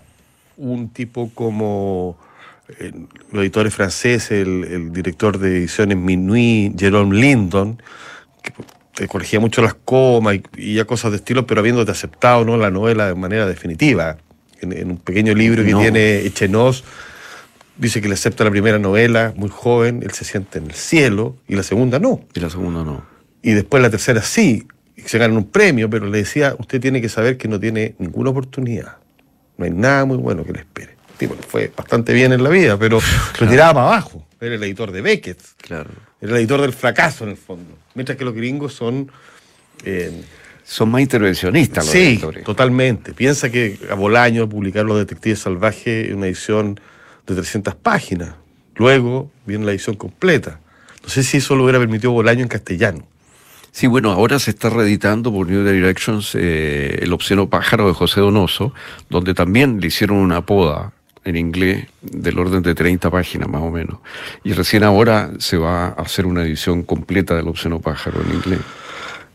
un 0.57 0.89
tipo 0.89 1.29
como 1.35 2.17
eh, 2.79 2.91
los 3.31 3.41
editores 3.41 3.73
franceses, 3.73 4.31
el, 4.31 4.63
el 4.63 4.91
director 4.93 5.37
de 5.37 5.57
ediciones 5.57 5.97
Minuit, 5.97 6.79
Jerome 6.79 7.15
Lindon, 7.15 7.81
que 8.41 8.51
te 8.95 9.07
corregía 9.07 9.39
mucho 9.39 9.61
las 9.61 9.73
comas 9.75 10.35
y, 10.35 10.43
y 10.57 10.73
ya 10.75 10.85
cosas 10.85 11.11
de 11.11 11.17
estilo, 11.17 11.45
pero 11.45 11.61
habiéndote 11.61 11.91
aceptado 11.91 12.43
¿no? 12.45 12.57
la 12.57 12.71
novela 12.71 13.07
de 13.07 13.15
manera 13.15 13.45
definitiva. 13.45 14.17
En, 14.61 14.73
en 14.73 14.91
un 14.91 14.97
pequeño 14.97 15.33
libro 15.33 15.63
que 15.63 15.71
No. 15.71 15.79
tiene 15.79 16.19
Echenoz, 16.19 16.83
dice 17.77 17.99
que 18.01 18.07
le 18.07 18.13
acepta 18.13 18.43
la 18.43 18.51
primera 18.51 18.77
novela, 18.79 19.33
muy 19.35 19.49
joven, 19.49 20.01
él 20.03 20.11
se 20.11 20.23
siente 20.23 20.59
en 20.59 20.65
el 20.67 20.73
cielo, 20.73 21.35
y 21.47 21.55
la 21.55 21.63
segunda 21.63 21.97
no. 21.99 22.21
Y 22.35 22.39
la 22.39 22.49
segunda 22.49 22.83
no. 22.83 23.03
Y 23.41 23.51
después 23.53 23.81
la 23.81 23.89
tercera 23.89 24.21
sí, 24.21 24.67
y 24.95 25.01
se 25.01 25.17
ganan 25.17 25.37
un 25.37 25.47
premio, 25.49 25.89
pero 25.89 26.05
le 26.05 26.19
decía, 26.19 26.55
usted 26.59 26.79
tiene 26.79 27.01
que 27.01 27.09
saber 27.09 27.37
que 27.37 27.47
no 27.47 27.59
tiene 27.59 27.95
ninguna 27.97 28.29
oportunidad. 28.29 28.97
No 29.57 29.65
hay 29.65 29.71
nada 29.71 30.05
muy 30.05 30.17
bueno 30.17 30.43
que 30.45 30.53
le 30.53 30.59
espere. 30.59 30.95
Tipo 31.17 31.35
fue 31.47 31.71
bastante 31.75 32.13
bien 32.13 32.33
en 32.33 32.43
la 32.43 32.49
vida, 32.49 32.77
pero 32.77 32.99
lo 33.39 33.47
tiraba 33.47 33.73
para 33.73 33.87
abajo. 33.87 34.25
Era 34.39 34.55
el 34.55 34.63
editor 34.63 34.91
de 34.91 35.01
Beckett, 35.01 35.39
Claro. 35.57 35.89
era 36.19 36.31
el 36.31 36.37
editor 36.39 36.61
del 36.61 36.73
fracaso 36.73 37.23
en 37.23 37.31
el 37.31 37.37
fondo. 37.37 37.77
Mientras 37.95 38.17
que 38.17 38.25
los 38.25 38.33
gringos 38.33 38.73
son... 38.73 39.11
eh, 39.85 40.11
Son 40.63 40.89
más 40.89 41.01
intervencionistas 41.01 41.85
los 41.85 41.91
sí, 41.91 41.99
editores. 41.99 42.43
totalmente. 42.43 43.13
Piensa 43.13 43.49
que 43.51 43.77
a 43.89 43.93
Bolaño 43.95 44.47
publicar 44.49 44.85
Los 44.85 44.97
Detectives 44.97 45.39
Salvajes 45.39 46.09
en 46.09 46.17
una 46.17 46.27
edición 46.27 46.79
de 47.27 47.35
300 47.35 47.75
páginas. 47.75 48.35
Luego 48.75 49.31
viene 49.45 49.65
la 49.65 49.71
edición 49.71 49.95
completa. 49.95 50.59
No 51.03 51.09
sé 51.09 51.23
si 51.23 51.37
eso 51.37 51.55
lo 51.55 51.63
hubiera 51.63 51.77
permitido 51.79 52.11
Bolaño 52.11 52.41
en 52.43 52.47
castellano. 52.47 53.07
Sí, 53.71 53.87
bueno, 53.87 54.11
ahora 54.11 54.37
se 54.37 54.51
está 54.51 54.69
reeditando 54.69 55.31
por 55.31 55.47
New 55.47 55.63
Directions 55.63 56.35
eh, 56.35 56.99
El 57.01 57.13
obsceno 57.13 57.49
pájaro 57.49 57.87
de 57.87 57.93
José 57.93 58.19
Donoso, 58.19 58.73
donde 59.09 59.33
también 59.33 59.79
le 59.79 59.87
hicieron 59.87 60.17
una 60.17 60.45
poda 60.45 60.91
en 61.23 61.37
inglés 61.37 61.87
del 62.01 62.37
orden 62.39 62.63
de 62.63 62.75
30 62.75 63.09
páginas 63.09 63.47
más 63.47 63.61
o 63.61 63.71
menos. 63.71 63.99
Y 64.43 64.53
recién 64.53 64.83
ahora 64.83 65.31
se 65.39 65.57
va 65.57 65.85
a 65.85 65.89
hacer 66.01 66.25
una 66.25 66.43
edición 66.43 66.83
completa 66.83 67.35
del 67.35 67.47
obsceno 67.47 67.79
pájaro 67.79 68.21
en 68.21 68.35
inglés. 68.35 68.59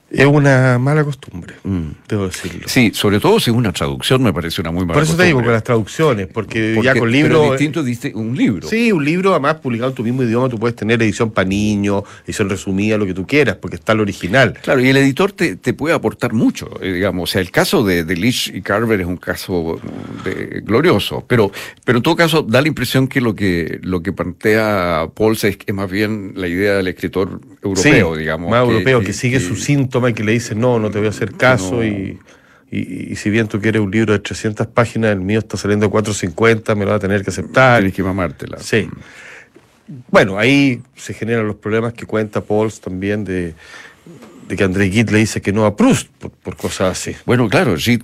Es 0.09 0.25
una 0.25 0.79
mala 0.79 1.03
costumbre, 1.03 1.55
Mm. 1.65 1.89
debo 2.09 2.27
decirlo. 2.27 2.63
Sí, 2.69 2.93
sobre 2.95 3.19
todo 3.19 3.41
si 3.41 3.51
es 3.51 3.57
una 3.57 3.73
traducción 3.73 4.23
me 4.23 4.33
parece 4.33 4.61
una 4.61 4.71
muy 4.71 4.83
mala 4.87 4.95
Por 4.95 5.03
eso 5.03 5.17
te 5.17 5.25
digo, 5.25 5.39
con 5.39 5.43
costumbre. 5.45 5.53
las 5.55 5.65
traducciones, 5.65 6.27
porque, 6.33 6.73
Porque- 6.77 6.87
ya 6.87 6.93
con 6.93 7.01
pero 7.03 7.07
libros... 7.11 7.51
distinto 7.51 7.83
diste 7.83 8.13
un 8.15 8.37
libro. 8.37 8.69
Sí, 8.69 8.93
un 8.93 9.05
libro 9.05 9.33
además 9.33 9.57
publicado 9.57 9.91
en 9.91 9.97
tu 9.97 10.05
mismo 10.05 10.23
idioma, 10.23 10.49
tú 10.49 10.59
puedes 10.61 10.77
tener 10.77 11.03
edición 11.03 11.33
para 11.33 11.49
niños, 11.49 12.05
edición 12.25 12.49
resumida, 12.49 12.97
lo 12.99 13.05
que 13.05 13.15
tú 13.15 13.27
quieras, 13.27 13.57
porque 13.61 13.75
está 13.77 13.93
el 13.93 14.01
original. 14.01 14.55
Claro, 14.63 14.81
y 14.81 14.89
el 14.89 14.97
editor 14.97 15.33
te, 15.33 15.57
te 15.57 15.75
puede 15.75 15.95
aportar 15.95 16.33
mucho, 16.33 16.71
eh, 16.81 16.93
digamos. 16.93 17.29
O 17.29 17.33
sea, 17.33 17.41
el 17.41 17.51
caso 17.51 17.83
de, 17.85 18.05
de 18.05 18.17
Leach 18.17 18.49
y 18.55 18.63
Carver 18.63 19.01
es 19.01 19.07
un 19.09 19.17
caso 19.17 19.81
de- 20.25 20.61
glorioso, 20.65 21.25
pero, 21.27 21.51
pero 21.85 21.99
en 21.99 22.03
todo 22.05 22.15
caso 22.15 22.43
da 22.43 22.61
la 22.63 22.69
impresión 22.69 23.09
que 23.09 23.21
lo 23.21 23.35
que, 23.35 23.81
lo 23.83 24.03
que 24.05 24.13
plantea 24.13 25.09
Pauls 25.15 25.43
es, 25.43 25.59
es 25.67 25.75
más 25.75 25.91
bien 25.91 26.33
la 26.37 26.47
idea 26.47 26.75
del 26.75 26.87
escritor 26.87 27.41
europeo, 27.69 28.15
Sí, 28.15 28.21
digamos. 28.21 28.51
Más 28.51 28.61
europeo, 28.63 29.01
que, 29.01 29.13
sigue 29.13 29.41
su 29.41 29.57
síntoma 29.57 30.11
y 30.11 30.15
que 30.15 30.25
le 30.25 30.33
dice, 30.33 30.55
no, 30.55 30.79
no 30.79 30.91
te 30.91 30.99
voy 30.99 31.07
a 31.07 31.11
hacer 31.11 31.33
caso. 31.33 31.77
No. 31.77 31.85
Y, 31.85 32.19
y- 32.71 33.13
y 33.13 33.17
si 33.17 33.31
bien 33.31 33.47
tú 33.49 33.61
quieres 33.61 33.81
un 33.81 33.91
libro 33.91 34.13
de 34.13 34.19
300 34.19 34.67
páginas, 34.67 35.13
el 35.13 35.21
mío 35.21 35.39
está 35.39 35.57
saliendo 35.57 35.87
a 35.87 35.91
450, 35.91 36.75
me 36.75 36.85
lo 36.85 36.91
va 36.91 36.97
a 36.97 37.01
tener 37.01 37.23
que 37.23 37.31
aceptar. 37.31 37.79
Tienes 37.81 37.95
que 37.95 38.03
mamártela. 38.03 38.59
Sí. 38.59 38.89
Bueno, 40.11 40.37
ahí 40.39 40.83
se 40.97 41.15
generan 41.15 41.47
los 41.47 41.57
problemas 41.57 41.93
que 41.93 42.07
cuenta 42.07 42.41
Pauls 42.41 42.81
también 42.81 43.25
de, 43.25 43.55
de 44.49 44.57
que 44.57 44.63
André 44.65 44.91
Gide 44.91 45.11
le 45.13 45.19
dice 45.19 45.41
que 45.41 45.53
no 45.53 45.65
a 45.67 45.75
Proust 45.77 46.09
por, 46.19 46.31
por 46.31 46.57
cosas 46.57 46.93
así. 46.93 47.17
Bueno, 47.27 47.49
claro, 47.49 47.75
Reed 47.77 48.03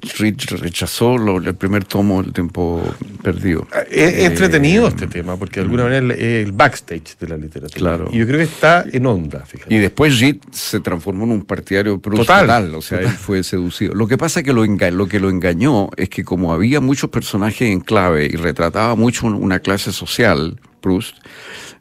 rechazó 0.61 1.17
lo- 1.17 1.39
el 1.39 1.55
primer 1.55 1.85
tomo 1.85 2.21
El 2.21 2.33
tiempo 2.33 2.83
perdido. 3.23 3.67
Es 3.91 4.15
Eh, 4.15 4.25
entretenido 4.25 4.89
este 4.89 5.07
tema, 5.07 5.37
porque 5.37 5.61
de 5.61 5.65
alguna 5.65 5.85
manera 5.85 6.15
es 6.15 6.45
el 6.47 6.53
backstage 6.53 7.17
de 7.21 7.29
la 7.29 7.37
literatura. 7.37 7.79
Claro. 7.79 8.09
Y 8.13 8.19
yo 8.19 8.27
creo 8.27 8.39
que 8.39 8.45
está 8.45 8.85
en 8.91 9.07
onda, 9.07 9.45
fíjate. 9.47 9.73
Y 9.75 9.79
después 9.79 10.19
Reed 10.19 10.37
se 10.51 10.81
transformó 10.81 11.25
en 11.25 11.31
un 11.33 11.43
partidario 11.45 12.01
Proust 12.01 12.23
Total. 12.23 12.41
total, 12.47 12.75
o 12.75 12.83
sea, 12.83 12.99
él 13.01 13.09
fue 13.09 13.43
seducido. 13.45 13.95
Lo 13.95 14.09
que 14.09 14.19
pasa 14.19 14.43
que 14.43 14.53
lo, 14.53 14.65
enga- 14.65 14.91
lo 14.91 15.07
que 15.07 15.21
lo 15.21 15.31
engañó 15.31 15.91
es 15.97 16.09
que 16.09 16.25
como 16.25 16.53
había 16.53 16.81
muchos 16.81 17.09
personajes 17.11 17.71
en 17.71 17.81
clave 17.81 18.27
y 18.27 18.37
retrataba 18.37 18.97
mucho 18.97 19.27
un- 19.27 19.35
una 19.35 19.61
clase 19.61 19.93
social, 19.93 20.59
Proust, 20.81 21.15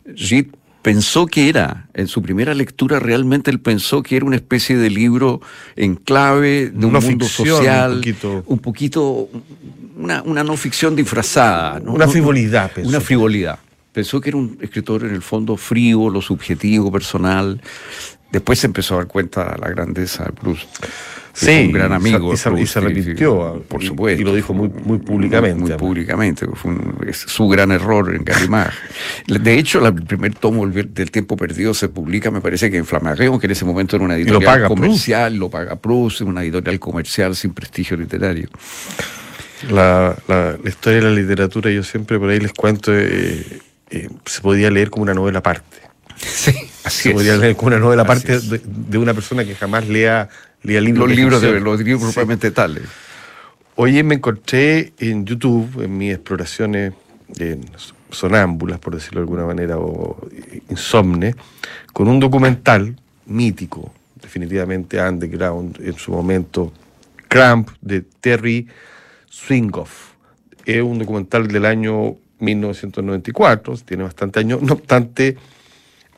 Reed 0.05 0.47
pensó 0.81 1.27
que 1.27 1.49
era, 1.49 1.87
en 1.93 2.07
su 2.07 2.21
primera 2.21 2.53
lectura 2.53 2.99
realmente 2.99 3.51
él 3.51 3.59
pensó 3.59 4.01
que 4.03 4.15
era 4.17 4.25
una 4.25 4.35
especie 4.35 4.77
de 4.77 4.89
libro 4.89 5.41
en 5.75 5.95
clave 5.95 6.69
de 6.69 6.85
un 6.85 6.95
Una 6.95 6.99
mundo 6.99 7.25
ficción, 7.25 7.57
social, 7.57 7.91
un 7.91 7.97
poquito. 7.97 8.43
un 8.45 8.59
poquito, 8.59 9.29
una, 9.97 10.21
una 10.23 10.43
no 10.43 10.57
ficción 10.57 10.95
disfrazada. 10.95 11.79
¿no? 11.79 11.93
Una 11.93 12.07
frivolidad, 12.07 12.71
pensó. 12.71 12.89
Una 12.89 12.99
frivolidad. 13.01 13.59
Pensó 13.93 14.21
que 14.21 14.29
era 14.29 14.37
un 14.37 14.57
escritor 14.61 15.03
en 15.03 15.13
el 15.13 15.21
fondo 15.21 15.57
frívolo, 15.57 16.21
subjetivo, 16.21 16.91
personal. 16.91 17.61
Después 18.31 18.59
se 18.59 18.67
empezó 18.67 18.95
a 18.95 18.97
dar 18.99 19.07
cuenta 19.07 19.51
de 19.51 19.59
la 19.59 19.69
grandeza 19.69 20.23
de 20.23 20.31
Proust. 20.31 20.67
Sí, 21.33 21.63
un 21.67 21.71
gran 21.71 21.93
amigo. 21.93 22.33
y 22.33 22.37
se, 22.37 22.49
y 22.49 22.51
Proust, 22.53 22.73
se 22.73 22.79
arrepintió. 22.79 23.43
ah, 23.43 23.59
por 23.67 23.81
supuesto. 23.83 24.21
Y 24.21 24.25
lo 24.25 24.35
dijo 24.35 24.53
muy, 24.53 24.67
muy 24.69 24.97
públicamente. 24.97 25.59
Muy 25.61 25.71
públicamente, 25.73 26.45
fue 26.55 26.71
un- 26.71 26.97
es 27.07 27.17
su 27.17 27.47
gran 27.47 27.71
error 27.71 28.13
en 28.13 28.23
Gallimard. 28.25 28.73
De 29.27 29.57
hecho, 29.57 29.79
la- 29.79 29.89
el 29.89 30.03
primer 30.03 30.33
tomo 30.35 30.67
del, 30.67 30.91
Tiempo 31.11 31.37
Perdido 31.37 31.73
se 31.73 31.87
publica, 31.89 32.31
me 32.31 32.41
parece 32.41 32.69
que 32.69 32.77
en 32.77 32.85
Flammarion, 32.85 33.39
que 33.39 33.45
en 33.47 33.51
ese 33.51 33.63
momento 33.65 33.95
era 33.95 34.05
una 34.05 34.15
lo 34.15 34.21
editorial 34.21 34.43
paga 34.53 34.67
comercial, 34.67 35.35
lo 35.37 35.49
paga 35.49 35.75
Proust, 35.77 36.21
una 36.21 36.41
editorial 36.43 36.79
comercial 36.79 37.35
sin 37.35 37.53
prestigio 37.53 37.95
literario. 37.97 38.49
La, 39.69 40.15
la- 40.27 40.57
la 40.61 40.69
historia 40.69 40.99
de 40.99 41.05
la 41.05 41.11
literatura, 41.11 41.69
yo 41.71 41.83
siempre 41.83 42.17
por 42.17 42.29
ahí 42.29 42.39
les 42.39 42.51
cuento, 42.53 42.91
eh, 42.93 43.45
eh, 43.91 44.09
se 44.25 44.41
podía 44.41 44.71
leer 44.71 44.89
como 44.89 45.03
una 45.03 45.13
novela 45.13 45.39
aparte. 45.39 45.77
Sí, 46.21 46.51
así 46.83 47.03
Se 47.03 47.09
es. 47.09 47.15
podía 47.15 47.37
leer 47.37 47.55
como 47.55 47.67
una 47.67 47.79
novela 47.79 48.03
aparte 48.03 48.39
de, 48.39 48.61
de 48.65 48.97
una 48.97 49.13
persona 49.13 49.43
que 49.45 49.55
jamás 49.55 49.87
lea, 49.87 50.29
lea 50.63 50.81
libros. 50.81 51.07
Los 51.09 51.17
libros, 51.17 51.41
de, 51.41 51.59
los 51.59 51.79
libros 51.81 52.01
Sí. 52.09 52.13
propiamente 52.13 52.51
tales. 52.51 52.83
Oye, 53.75 54.03
me 54.03 54.15
encontré 54.15 54.93
en 54.99 55.25
YouTube, 55.25 55.81
en 55.83 55.97
mis 55.97 56.13
exploraciones 56.13 56.93
en 57.39 57.61
sonámbulas, 58.11 58.79
por 58.79 58.93
decirlo 58.93 59.21
de 59.21 59.23
alguna 59.23 59.45
manera, 59.45 59.77
o 59.79 60.27
insomne, 60.69 61.35
con 61.93 62.07
un 62.09 62.19
documental 62.19 62.95
mítico, 63.25 63.93
definitivamente 64.21 65.01
underground 65.01 65.79
en 65.81 65.93
su 65.97 66.11
momento, 66.11 66.73
Cramp, 67.29 67.69
de 67.79 68.01
Terry 68.01 68.67
Swingoff. 69.29 70.11
Es 70.65 70.81
un 70.81 70.99
documental 70.99 71.47
del 71.47 71.65
año 71.65 72.17
1994, 72.39 73.77
tiene 73.85 74.03
bastante 74.03 74.39
años, 74.41 74.61
no 74.61 74.73
obstante, 74.73 75.37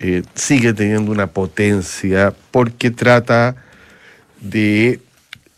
eh, 0.05 0.21
sigue 0.35 0.73
teniendo 0.73 1.13
una 1.13 1.27
potencia 1.27 2.35
porque 2.51 2.91
trata 2.91 3.55
de 4.41 4.99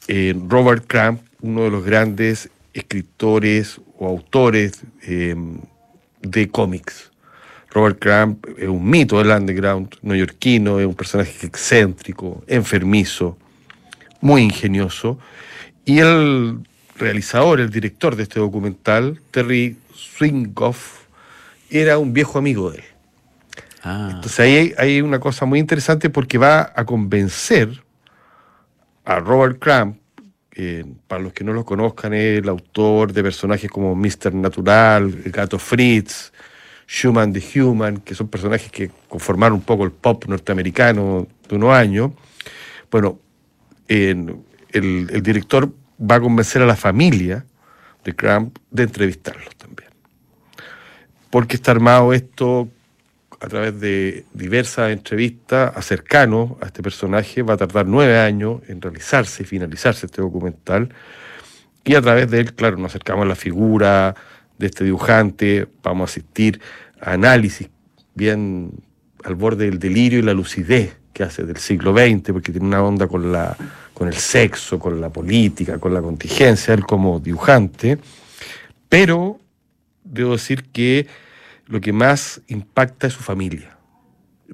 eh, 0.08 0.36
Robert 0.48 0.86
Crumb, 0.86 1.18
uno 1.42 1.64
de 1.64 1.72
los 1.72 1.84
grandes 1.84 2.52
escritores 2.72 3.82
o 3.98 4.08
autores 4.08 4.84
eh, 5.02 5.36
de 6.22 6.48
cómics. 6.50 7.12
Robert 7.72 7.98
Crumb 7.98 8.38
es 8.56 8.70
un 8.70 8.88
mito 8.88 9.18
del 9.18 9.32
underground 9.32 9.96
neoyorquino, 10.04 10.80
es 10.80 10.86
un 10.86 10.94
personaje 10.94 11.48
excéntrico, 11.48 12.44
enfermizo, 12.46 13.40
muy 14.22 14.44
ingenioso. 14.44 15.18
Y 15.86 15.98
el 15.98 16.60
realizador, 17.00 17.62
el 17.62 17.72
director 17.72 18.16
de 18.16 18.22
este 18.22 18.40
documental, 18.40 19.20
Terry 19.32 19.76
Swingoff, 19.96 21.00
era 21.72 21.98
un 21.98 22.14
viejo 22.14 22.38
amigo 22.38 22.70
de 22.70 22.78
él. 22.78 22.95
Ah, 23.88 24.10
Entonces 24.16 24.40
ahí 24.40 24.74
hay, 24.80 25.00
una 25.02 25.20
cosa 25.20 25.46
muy 25.46 25.60
interesante 25.60 26.10
porque 26.10 26.40
va 26.40 26.74
a 26.76 26.86
convencer 26.86 27.84
a 29.06 29.20
Robert 29.20 29.60
Crumb, 29.60 29.98
que 30.50 30.84
para 31.08 31.22
los 31.22 31.34
que 31.34 31.44
no 31.44 31.54
lo 31.54 31.64
conozcan 31.64 32.16
es 32.16 32.40
el 32.40 32.50
autor 32.50 33.14
de 33.14 33.22
personajes 33.22 33.70
como 33.70 33.96
Mr. 33.96 34.34
Natural, 34.34 35.14
el 35.24 35.32
gato 35.32 35.60
Fritz, 35.60 36.34
Schumann 36.88 37.32
the 37.32 37.62
Human, 37.62 37.98
que 37.98 38.16
son 38.16 38.28
personajes 38.28 38.72
que 38.72 38.90
conformaron 39.08 39.60
un 39.60 39.64
poco 39.64 39.84
el 39.84 39.92
pop 39.92 40.26
norteamericano 40.26 41.28
de 41.48 41.56
unos 41.56 41.72
años. 41.72 42.10
Bueno, 42.90 43.20
en- 43.88 44.44
el, 44.72 45.22
director 45.22 45.72
va 46.02 46.16
a 46.16 46.22
convencer 46.22 46.64
a 46.64 46.66
la 46.66 46.76
familia 46.76 47.46
de 48.04 48.16
Crumb 48.16 48.52
de 48.72 48.82
entrevistarlos 48.82 49.56
también. 49.58 49.92
Porque 51.30 51.56
está 51.56 51.70
armado 51.70 52.14
esto 52.14 52.68
a 53.46 53.48
través 53.48 53.80
de 53.80 54.26
diversas 54.34 54.92
entrevistas 54.92 55.72
a 55.76 55.80
a 55.80 56.66
este 56.66 56.82
personaje. 56.82 57.44
Va 57.44 57.54
a 57.54 57.58
tardar 57.58 57.86
nueve 57.86 58.18
años 58.18 58.62
en 58.68 58.82
realizarse 58.82 59.44
y 59.44 59.46
finalizarse 59.46 60.08
este 60.08 60.22
documental. 60.22 60.90
Y 61.84 61.94
a 61.94 62.02
través 62.02 62.30
de 62.32 62.40
él, 62.40 62.54
claro, 62.56 62.78
nos 62.78 62.92
acercamos 62.92 63.26
a 63.26 63.28
la 63.28 63.36
figura 63.36 64.16
de 64.58 64.66
este 64.66 64.84
dibujante, 64.84 65.68
vamos 65.84 66.10
a 66.10 66.12
asistir 66.12 66.60
a 67.00 67.12
análisis 67.12 67.70
bien 68.16 68.72
al 69.24 69.36
borde 69.36 69.66
del 69.66 69.78
delirio 69.78 70.20
y 70.20 70.22
la 70.24 70.34
lucidez 70.34 70.98
que 71.14 71.24
hace 71.24 71.44
del 71.44 71.58
siglo 71.58 71.94
XX, 71.94 72.32
porque 72.32 72.52
tiene 72.52 72.66
una 72.66 72.82
onda 72.82 73.08
con, 73.08 73.32
la, 73.32 73.56
con 73.94 74.08
el 74.08 74.16
sexo, 74.16 74.80
con 74.80 75.00
la 75.00 75.10
política, 75.10 75.78
con 75.78 75.94
la 75.94 76.02
contingencia, 76.02 76.74
él 76.74 76.84
como 76.84 77.20
dibujante. 77.20 78.00
Pero 78.90 79.40
debo 80.04 80.32
decir 80.34 80.64
que 80.72 81.08
lo 81.68 81.82
que 81.82 81.94
más 81.94 82.42
impacta 82.48 83.08
es 83.08 83.14
su 83.14 83.24
familia. 83.24 83.78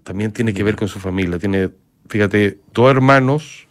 También 0.03 0.31
tiene 0.31 0.53
que 0.53 0.63
ver 0.63 0.75
con 0.75 0.87
su 0.87 0.99
familia. 0.99 1.37
Tiene, 1.37 1.69
fíjate, 2.07 2.59
dos 2.73 2.89
hermanos, 2.89 3.67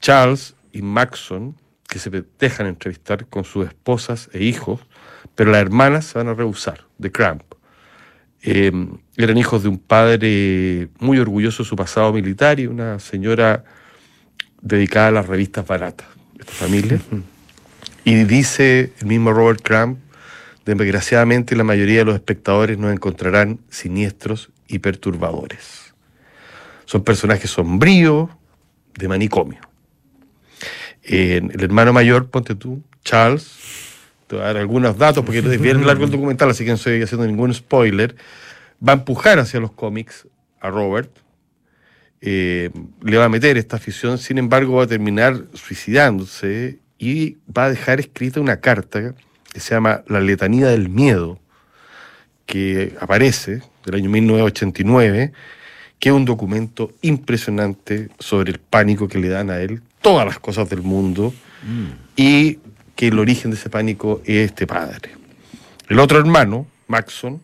Charles 0.00 0.54
y 0.72 0.82
Maxon, 0.82 1.56
que 1.88 1.98
se 1.98 2.10
dejan 2.38 2.66
entrevistar 2.66 3.26
con 3.26 3.44
sus 3.44 3.66
esposas 3.66 4.30
e 4.32 4.42
hijos, 4.44 4.80
pero 5.34 5.50
las 5.50 5.60
hermanas 5.60 6.04
se 6.06 6.18
van 6.18 6.28
a 6.28 6.34
rehusar, 6.34 6.86
de 6.98 7.10
Cramp. 7.10 7.42
Eh, 8.42 8.72
eran 9.16 9.36
hijos 9.36 9.62
de 9.62 9.68
un 9.68 9.78
padre 9.78 10.88
muy 10.98 11.18
orgulloso 11.18 11.62
de 11.62 11.68
su 11.68 11.76
pasado 11.76 12.12
militar 12.12 12.60
y 12.60 12.66
una 12.66 12.98
señora 12.98 13.64
dedicada 14.62 15.08
a 15.08 15.10
las 15.10 15.26
revistas 15.26 15.66
baratas, 15.66 16.06
esta 16.38 16.52
familia. 16.52 17.00
Y 18.04 18.24
dice 18.24 18.92
el 19.00 19.06
mismo 19.06 19.32
Robert 19.32 19.60
Crumb, 19.62 19.98
desgraciadamente 20.64 21.56
la 21.56 21.64
mayoría 21.64 21.98
de 21.98 22.04
los 22.04 22.14
espectadores 22.14 22.78
nos 22.78 22.92
encontrarán 22.92 23.60
siniestros 23.68 24.50
y 24.68 24.78
perturbadores. 24.78 25.94
Son 26.84 27.02
personajes 27.02 27.50
sombríos, 27.50 28.30
de 28.96 29.08
manicomio. 29.08 29.60
el 31.02 31.62
hermano 31.62 31.92
mayor, 31.92 32.28
ponte 32.28 32.54
tú, 32.54 32.82
Charles, 33.02 33.56
te 34.26 34.36
voy 34.36 34.44
a 34.44 34.48
dar 34.48 34.58
algunos 34.58 34.96
datos 34.98 35.24
porque 35.24 35.40
es 35.40 35.60
bien 35.60 35.86
largo 35.86 36.04
el 36.04 36.10
documental, 36.10 36.50
así 36.50 36.64
que 36.64 36.70
no 36.70 36.76
estoy 36.76 37.02
haciendo 37.02 37.26
ningún 37.26 37.52
spoiler, 37.54 38.14
va 38.86 38.92
a 38.92 38.96
empujar 38.96 39.38
hacia 39.38 39.58
los 39.58 39.72
cómics 39.72 40.28
a 40.60 40.70
Robert, 40.70 41.10
eh, 42.20 42.70
le 43.02 43.16
va 43.16 43.24
a 43.24 43.28
meter 43.28 43.56
esta 43.56 43.76
afición, 43.76 44.18
sin 44.18 44.38
embargo 44.38 44.76
va 44.76 44.84
a 44.84 44.86
terminar 44.86 45.46
suicidándose 45.54 46.78
y 46.98 47.38
va 47.56 47.64
a 47.64 47.70
dejar 47.70 47.98
escrita 47.98 48.40
una 48.40 48.60
carta 48.60 49.14
que 49.52 49.60
se 49.60 49.74
llama 49.74 50.02
La 50.06 50.20
letanía 50.20 50.68
del 50.68 50.88
miedo, 50.88 51.38
que 52.46 52.96
aparece 53.00 53.62
del 53.84 53.94
año 53.94 54.10
1989, 54.10 55.32
que 55.98 56.08
es 56.08 56.14
un 56.14 56.24
documento 56.24 56.92
impresionante 57.02 58.08
sobre 58.18 58.52
el 58.52 58.58
pánico 58.58 59.06
que 59.08 59.18
le 59.18 59.28
dan 59.28 59.50
a 59.50 59.60
él 59.60 59.82
todas 60.00 60.26
las 60.26 60.38
cosas 60.38 60.68
del 60.70 60.82
mundo 60.82 61.34
mm. 61.62 61.86
y 62.16 62.58
que 62.96 63.08
el 63.08 63.18
origen 63.18 63.50
de 63.50 63.56
ese 63.56 63.70
pánico 63.70 64.22
es 64.24 64.50
este 64.50 64.66
padre. 64.66 65.12
El 65.88 65.98
otro 65.98 66.18
hermano, 66.18 66.66
Maxon, 66.86 67.42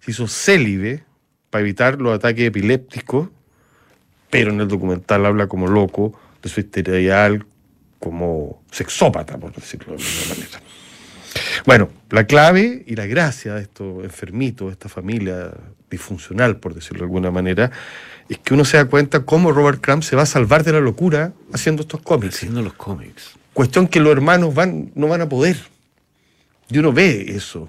se 0.00 0.10
hizo 0.10 0.28
célibe 0.28 1.04
para 1.50 1.62
evitar 1.62 2.00
los 2.00 2.14
ataques 2.14 2.46
epilépticos, 2.46 3.28
pero 4.30 4.50
en 4.50 4.60
el 4.60 4.68
documental 4.68 5.26
habla 5.26 5.46
como 5.46 5.66
loco 5.66 6.18
de 6.42 6.48
su 6.48 6.60
histeria 6.60 7.38
como 7.98 8.62
sexópata, 8.70 9.38
por 9.38 9.52
decirlo 9.52 9.96
de 9.96 10.02
alguna 10.02 10.34
manera. 10.34 10.60
Bueno, 11.68 11.90
la 12.08 12.24
clave 12.24 12.82
y 12.86 12.96
la 12.96 13.04
gracia 13.04 13.52
de 13.52 13.60
estos 13.60 14.02
enfermitos, 14.02 14.68
de 14.68 14.72
esta 14.72 14.88
familia 14.88 15.50
disfuncional, 15.90 16.56
por 16.56 16.72
decirlo 16.72 17.00
de 17.00 17.04
alguna 17.04 17.30
manera, 17.30 17.70
es 18.26 18.38
que 18.38 18.54
uno 18.54 18.64
se 18.64 18.78
da 18.78 18.86
cuenta 18.86 19.26
cómo 19.26 19.52
Robert 19.52 19.78
Crumb 19.82 20.02
se 20.02 20.16
va 20.16 20.22
a 20.22 20.24
salvar 20.24 20.64
de 20.64 20.72
la 20.72 20.80
locura 20.80 21.34
haciendo 21.52 21.82
estos 21.82 22.00
cómics. 22.00 22.36
Haciendo 22.36 22.62
los 22.62 22.72
cómics. 22.72 23.34
Cuestión 23.52 23.86
que 23.86 24.00
los 24.00 24.10
hermanos 24.12 24.54
van, 24.54 24.92
no 24.94 25.08
van 25.08 25.20
a 25.20 25.28
poder. 25.28 25.58
Y 26.70 26.78
uno 26.78 26.90
ve 26.90 27.36
eso. 27.36 27.68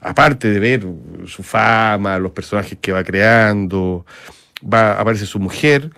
aparte 0.00 0.48
de 0.48 0.58
ver 0.58 0.86
su 1.26 1.42
fama, 1.42 2.18
los 2.18 2.32
personajes 2.32 2.78
que 2.80 2.92
va 2.92 3.04
creando, 3.04 4.06
va, 4.62 4.98
aparece 4.98 5.26
su 5.26 5.38
mujer, 5.38 5.90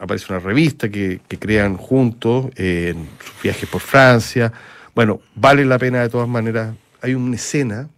aparece 0.00 0.26
una 0.32 0.40
revista 0.40 0.88
que, 0.88 1.20
crean 1.38 1.76
juntos, 1.76 2.46
en 2.56 3.08
sus 3.24 3.42
viajes 3.44 3.68
por 3.68 3.80
Francia. 3.80 4.52
Bueno, 4.94 5.20
vale 5.34 5.64
la 5.64 5.78
pena 5.78 6.02
de 6.02 6.08
todas 6.08 6.28
maneras. 6.28 6.74
Hay 7.02 7.14
una 7.14 7.36
escena 7.36 7.88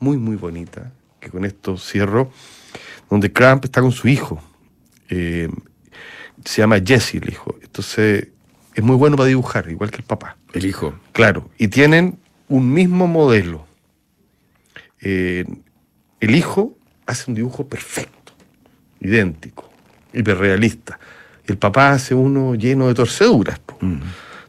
muy, 0.00 0.16
muy 0.16 0.36
bonita, 0.36 0.92
que 1.20 1.30
con 1.30 1.44
esto 1.44 1.76
cierro, 1.76 2.30
donde 3.08 3.32
Cramp 3.32 3.64
está 3.64 3.80
con 3.80 3.92
su 3.92 4.08
hijo. 4.08 4.42
Eh, 5.08 5.48
se 6.44 6.62
llama 6.62 6.80
Jesse 6.84 7.16
el 7.16 7.28
hijo. 7.30 7.56
Entonces, 7.62 8.28
es 8.74 8.84
muy 8.84 8.96
bueno 8.96 9.16
para 9.16 9.28
dibujar, 9.28 9.70
igual 9.70 9.90
que 9.90 9.98
el 9.98 10.04
papá. 10.04 10.36
El 10.52 10.66
hijo. 10.66 10.94
Claro, 11.12 11.50
y 11.58 11.68
tienen 11.68 12.18
un 12.48 12.72
mismo 12.72 13.06
modelo. 13.06 13.66
Eh, 15.00 15.44
el 16.20 16.34
hijo 16.34 16.76
hace 17.06 17.30
un 17.30 17.34
dibujo 17.34 17.66
perfecto, 17.66 18.32
idéntico, 19.00 19.70
hiperrealista. 20.12 20.98
El 21.46 21.58
papá 21.58 21.92
hace 21.92 22.14
uno 22.14 22.54
lleno 22.54 22.88
de 22.88 22.94
torceduras. 22.94 23.60
Mm. 23.80 23.98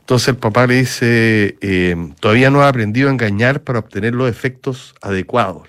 Entonces 0.02 0.28
el 0.30 0.38
papá 0.38 0.68
le 0.68 0.76
dice, 0.76 1.58
eh, 1.62 1.96
todavía 2.20 2.50
no 2.50 2.62
ha 2.62 2.68
aprendido 2.68 3.08
a 3.08 3.12
engañar 3.12 3.62
para 3.62 3.80
obtener 3.80 4.14
los 4.14 4.30
efectos 4.30 4.94
adecuados. 5.02 5.68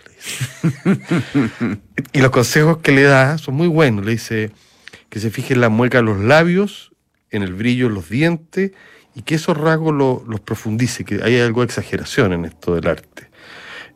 y 2.13 2.21
los 2.21 2.31
consejos 2.31 2.79
que 2.79 2.93
le 2.93 3.03
da 3.03 3.39
son 3.39 3.55
muy 3.55 3.69
buenos. 3.69 4.05
Le 4.05 4.13
dice 4.13 4.51
que 5.09 5.21
se 5.21 5.31
fije 5.31 5.55
en 5.55 5.61
la 5.61 5.69
mueca 5.69 5.99
de 5.99 6.05
los 6.05 6.19
labios 6.19 6.93
en 7.31 7.43
el 7.43 7.55
brillo 7.55 7.89
de 7.89 7.95
los 7.95 8.09
dientes 8.09 8.73
y 9.15 9.23
que 9.23 9.35
esos 9.35 9.57
rasgos 9.57 9.95
los 10.27 10.41
profundice, 10.41 11.05
que 11.05 11.21
hay 11.23 11.39
algo 11.41 11.61
de 11.61 11.67
exageración 11.67 12.33
en 12.33 12.45
esto 12.45 12.75
del 12.75 12.87
arte. 12.89 13.29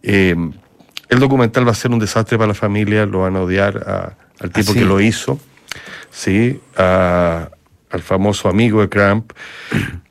Eh, 0.02 0.36
el 1.08 1.18
documental 1.20 1.66
va 1.66 1.72
a 1.72 1.74
ser 1.74 1.90
un 1.90 1.98
desastre 1.98 2.36
para 2.36 2.48
la 2.48 2.54
familia, 2.54 3.06
lo 3.06 3.20
van 3.20 3.36
a 3.36 3.42
odiar 3.42 4.16
al 4.40 4.50
tipo 4.50 4.72
¿Ah, 4.72 4.74
que 4.74 4.84
lo 4.84 5.00
hizo, 5.00 5.38
¿sí? 6.10 6.60
al 6.76 8.02
famoso 8.02 8.48
amigo 8.48 8.80
de 8.80 8.88
Cramp. 8.88 9.32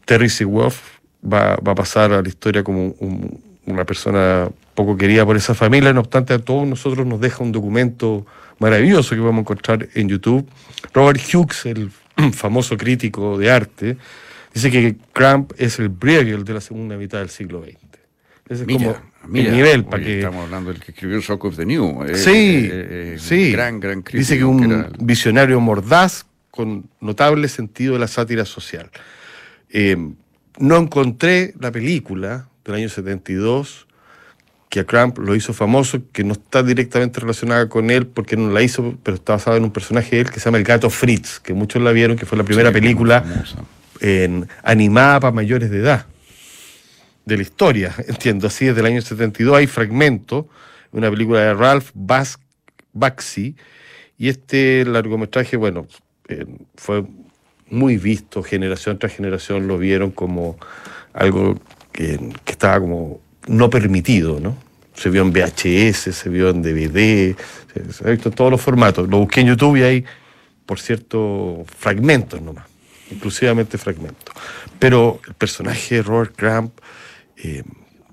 Terry 0.05 0.29
Seawoff 0.29 0.99
va, 1.21 1.53
a 1.53 1.75
pasar 1.75 2.13
a 2.13 2.21
la 2.21 2.27
historia 2.27 2.63
como 2.63 2.95
una 3.65 3.85
persona 3.85 4.49
poco 4.73 4.97
querida 4.97 5.25
por 5.25 5.37
esa 5.37 5.55
familia, 5.55 5.93
no 5.93 6.01
obstante 6.01 6.33
a 6.33 6.39
todos 6.39 6.67
nosotros 6.67 7.05
nos 7.05 7.19
deja 7.19 7.43
un 7.43 7.51
documento 7.51 8.25
maravilloso 8.59 9.15
que 9.15 9.21
vamos 9.21 9.37
a 9.37 9.41
encontrar 9.41 9.89
en 9.93 10.09
YouTube. 10.09 10.47
Robert 10.93 11.19
Hughes, 11.21 11.65
el 11.65 11.91
famoso 12.33 12.77
crítico 12.77 13.37
de 13.37 13.51
arte, 13.51 13.97
dice 14.53 14.71
que 14.71 14.95
Cramp 15.13 15.53
es 15.57 15.79
el 15.79 15.89
Bruegel 15.89 16.43
de 16.43 16.53
la 16.53 16.61
segunda 16.61 16.97
mitad 16.97 17.19
del 17.19 17.29
siglo 17.29 17.63
XX. 17.63 17.77
Ese 18.47 18.63
es 18.63 18.77
como 18.77 18.95
el 19.33 19.51
nivel 19.51 19.85
para 19.85 20.03
que... 20.03 20.19
Estamos 20.19 20.45
hablando 20.45 20.71
del 20.71 20.79
que 20.79 20.91
escribió 20.91 21.19
Shock 21.19 21.45
of 21.45 21.55
the 21.55 21.65
New. 21.65 22.03
Eh, 22.03 22.15
sí, 22.15 22.29
eh, 22.31 22.69
eh, 22.71 23.17
sí. 23.19 23.51
Gran, 23.51 23.79
gran 23.79 24.03
crítico. 24.03 24.19
Dice 24.19 24.37
que 24.37 24.43
un 24.43 24.93
visionario 24.99 25.59
mordaz 25.59 26.27
con 26.51 26.87
notable 27.01 27.47
sentido 27.47 27.93
de 27.93 27.99
la 27.99 28.07
sátira 28.07 28.45
social. 28.45 28.91
No 29.71 30.77
encontré 30.77 31.53
la 31.59 31.71
película 31.71 32.47
del 32.63 32.75
año 32.75 32.89
72 32.89 33.87
que 34.69 34.81
a 34.81 34.83
Cramp 34.85 35.19
lo 35.19 35.35
hizo 35.35 35.53
famoso, 35.53 36.01
que 36.11 36.23
no 36.23 36.33
está 36.33 36.61
directamente 36.61 37.21
relacionada 37.21 37.69
con 37.69 37.91
él 37.91 38.07
porque 38.07 38.35
no 38.35 38.51
la 38.51 38.61
hizo, 38.61 38.97
pero 39.03 39.15
está 39.15 39.33
basada 39.33 39.57
en 39.57 39.63
un 39.63 39.71
personaje 39.71 40.17
de 40.17 40.23
él 40.23 40.29
que 40.29 40.39
se 40.39 40.45
llama 40.45 40.57
El 40.57 40.63
Gato 40.63 40.89
Fritz, 40.89 41.39
que 41.39 41.53
muchos 41.53 41.81
la 41.81 41.91
vieron, 41.91 42.17
que 42.17 42.25
fue 42.25 42.37
la 42.37 42.43
primera 42.43 42.71
película 42.73 43.23
en, 44.01 44.47
animada 44.63 45.21
para 45.21 45.31
mayores 45.31 45.69
de 45.69 45.79
edad 45.79 46.07
de 47.25 47.37
la 47.37 47.43
historia, 47.43 47.95
entiendo, 48.07 48.47
así 48.47 48.65
desde 48.65 48.81
el 48.81 48.87
año 48.87 49.01
72 49.01 49.55
hay 49.55 49.67
fragmentos, 49.67 50.45
una 50.91 51.09
película 51.09 51.39
de 51.39 51.53
Ralph 51.53 51.91
Baxi, 51.93 53.55
y 54.17 54.29
este 54.29 54.85
largometraje, 54.85 55.57
bueno, 55.57 55.87
eh, 56.27 56.45
fue 56.75 57.05
muy 57.69 57.97
visto, 57.97 58.43
generación 58.43 58.99
tras 58.99 59.13
generación 59.13 59.67
lo 59.67 59.77
vieron 59.77 60.11
como 60.11 60.57
algo 61.13 61.59
que, 61.91 62.19
estaba 62.45 62.79
como 62.79 63.21
no 63.47 63.69
permitido, 63.69 64.39
¿no? 64.39 64.57
Se 64.93 65.09
vio 65.09 65.23
en 65.23 65.33
VHS, 65.33 66.15
se 66.15 66.29
vio 66.29 66.49
en 66.49 66.61
DVD, 66.61 67.35
se, 67.73 68.07
ha 68.07 68.11
visto 68.11 68.29
en 68.29 68.35
todos 68.35 68.51
los 68.51 68.61
formatos. 68.61 69.09
Lo 69.09 69.19
busqué 69.19 69.41
en 69.41 69.47
YouTube 69.47 69.77
y 69.77 69.83
hay, 69.83 70.05
por 70.65 70.79
cierto, 70.79 71.65
fragmentos 71.77 72.41
nomás, 72.41 72.65
inclusivamente 73.11 73.77
fragmentos. 73.77 74.33
Pero 74.79 75.19
el 75.27 75.33
personaje 75.33 75.95
de 75.95 76.01
Robert 76.01 76.33
Crumb, 76.35 76.71
eh, 77.37 77.63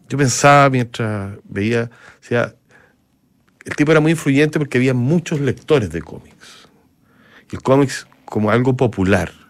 yo 0.09 0.19
pensaba 0.19 0.71
mientras 0.71 1.35
veía, 1.45 1.89
o 2.21 2.25
sea, 2.25 2.55
el 3.65 3.77
tipo 3.77 3.93
era 3.93 4.01
muy 4.01 4.13
influyente 4.13 4.59
porque 4.59 4.79
había 4.79 4.95
muchos 4.95 5.41
lectores 5.41 5.91
de 5.91 6.03
cómics. 6.03 6.69
El 7.51 7.63
cómics 7.63 8.07
como 8.25 8.51
algo 8.51 8.77
popular. 8.77 9.42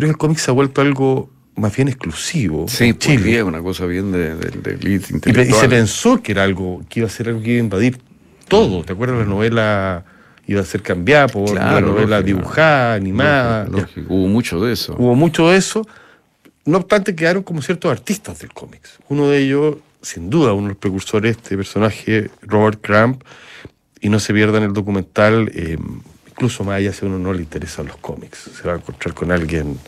Creo 0.00 0.08
que 0.08 0.12
el 0.12 0.16
cómic 0.16 0.38
se 0.38 0.50
ha 0.50 0.54
vuelto 0.54 0.80
algo 0.80 1.28
más 1.56 1.76
bien 1.76 1.88
exclusivo. 1.88 2.66
Sí, 2.68 2.94
Chile. 2.94 3.42
una 3.42 3.60
cosa 3.60 3.84
bien 3.84 4.12
de, 4.12 4.34
de, 4.34 4.88
y, 4.88 4.98
se 4.98 5.68
pensó 5.68 6.22
que 6.22 6.32
era 6.32 6.42
algo, 6.42 6.82
que 6.88 7.00
iba 7.00 7.06
a 7.06 7.10
ser 7.10 7.28
algo 7.28 7.42
que 7.42 7.50
iba 7.50 7.60
a 7.60 7.64
invadir 7.64 7.98
todo. 8.48 8.82
¿Te 8.82 8.94
acuerdas 8.94 9.18
la 9.18 9.26
novela? 9.26 10.06
Iba 10.46 10.62
a 10.62 10.64
ser 10.64 10.80
cambiada 10.80 11.28
por 11.28 11.54
la 11.54 11.82
novela 11.82 12.22
dibujada, 12.22 12.94
animada. 12.94 13.68
Hubo 14.08 14.26
mucho 14.26 14.58
de 14.64 14.72
eso. 14.72 14.96
Hubo 14.98 15.14
mucho 15.14 15.50
de 15.50 15.58
eso. 15.58 15.86
No 16.64 16.78
obstante, 16.78 17.14
quedaron 17.14 17.42
como 17.42 17.60
ciertos 17.60 17.92
artistas 17.92 18.38
del 18.38 18.54
cómics. 18.54 19.00
Uno 19.10 19.28
de 19.28 19.36
ellos, 19.36 19.76
sin 20.00 20.30
duda, 20.30 20.54
uno 20.54 20.62
de 20.62 20.68
los 20.68 20.78
precursores, 20.78 21.36
este 21.36 21.58
personaje, 21.58 22.30
Robert 22.40 22.80
Crumb, 22.80 23.22
y 24.00 24.08
no 24.08 24.18
se 24.18 24.32
pierda 24.32 24.56
en 24.56 24.64
el 24.64 24.72
documental, 24.72 25.52
eh, 25.54 25.76
incluso 26.40 26.64
más 26.64 26.76
allá 26.76 26.90
si 26.90 27.04
a 27.04 27.08
uno 27.08 27.18
no 27.18 27.34
le 27.34 27.42
interesan 27.42 27.86
los 27.86 27.98
cómics. 27.98 28.50
Se 28.58 28.66
va 28.66 28.72
a 28.72 28.76
encontrar 28.76 29.14
con 29.14 29.30
alguien 29.30 29.78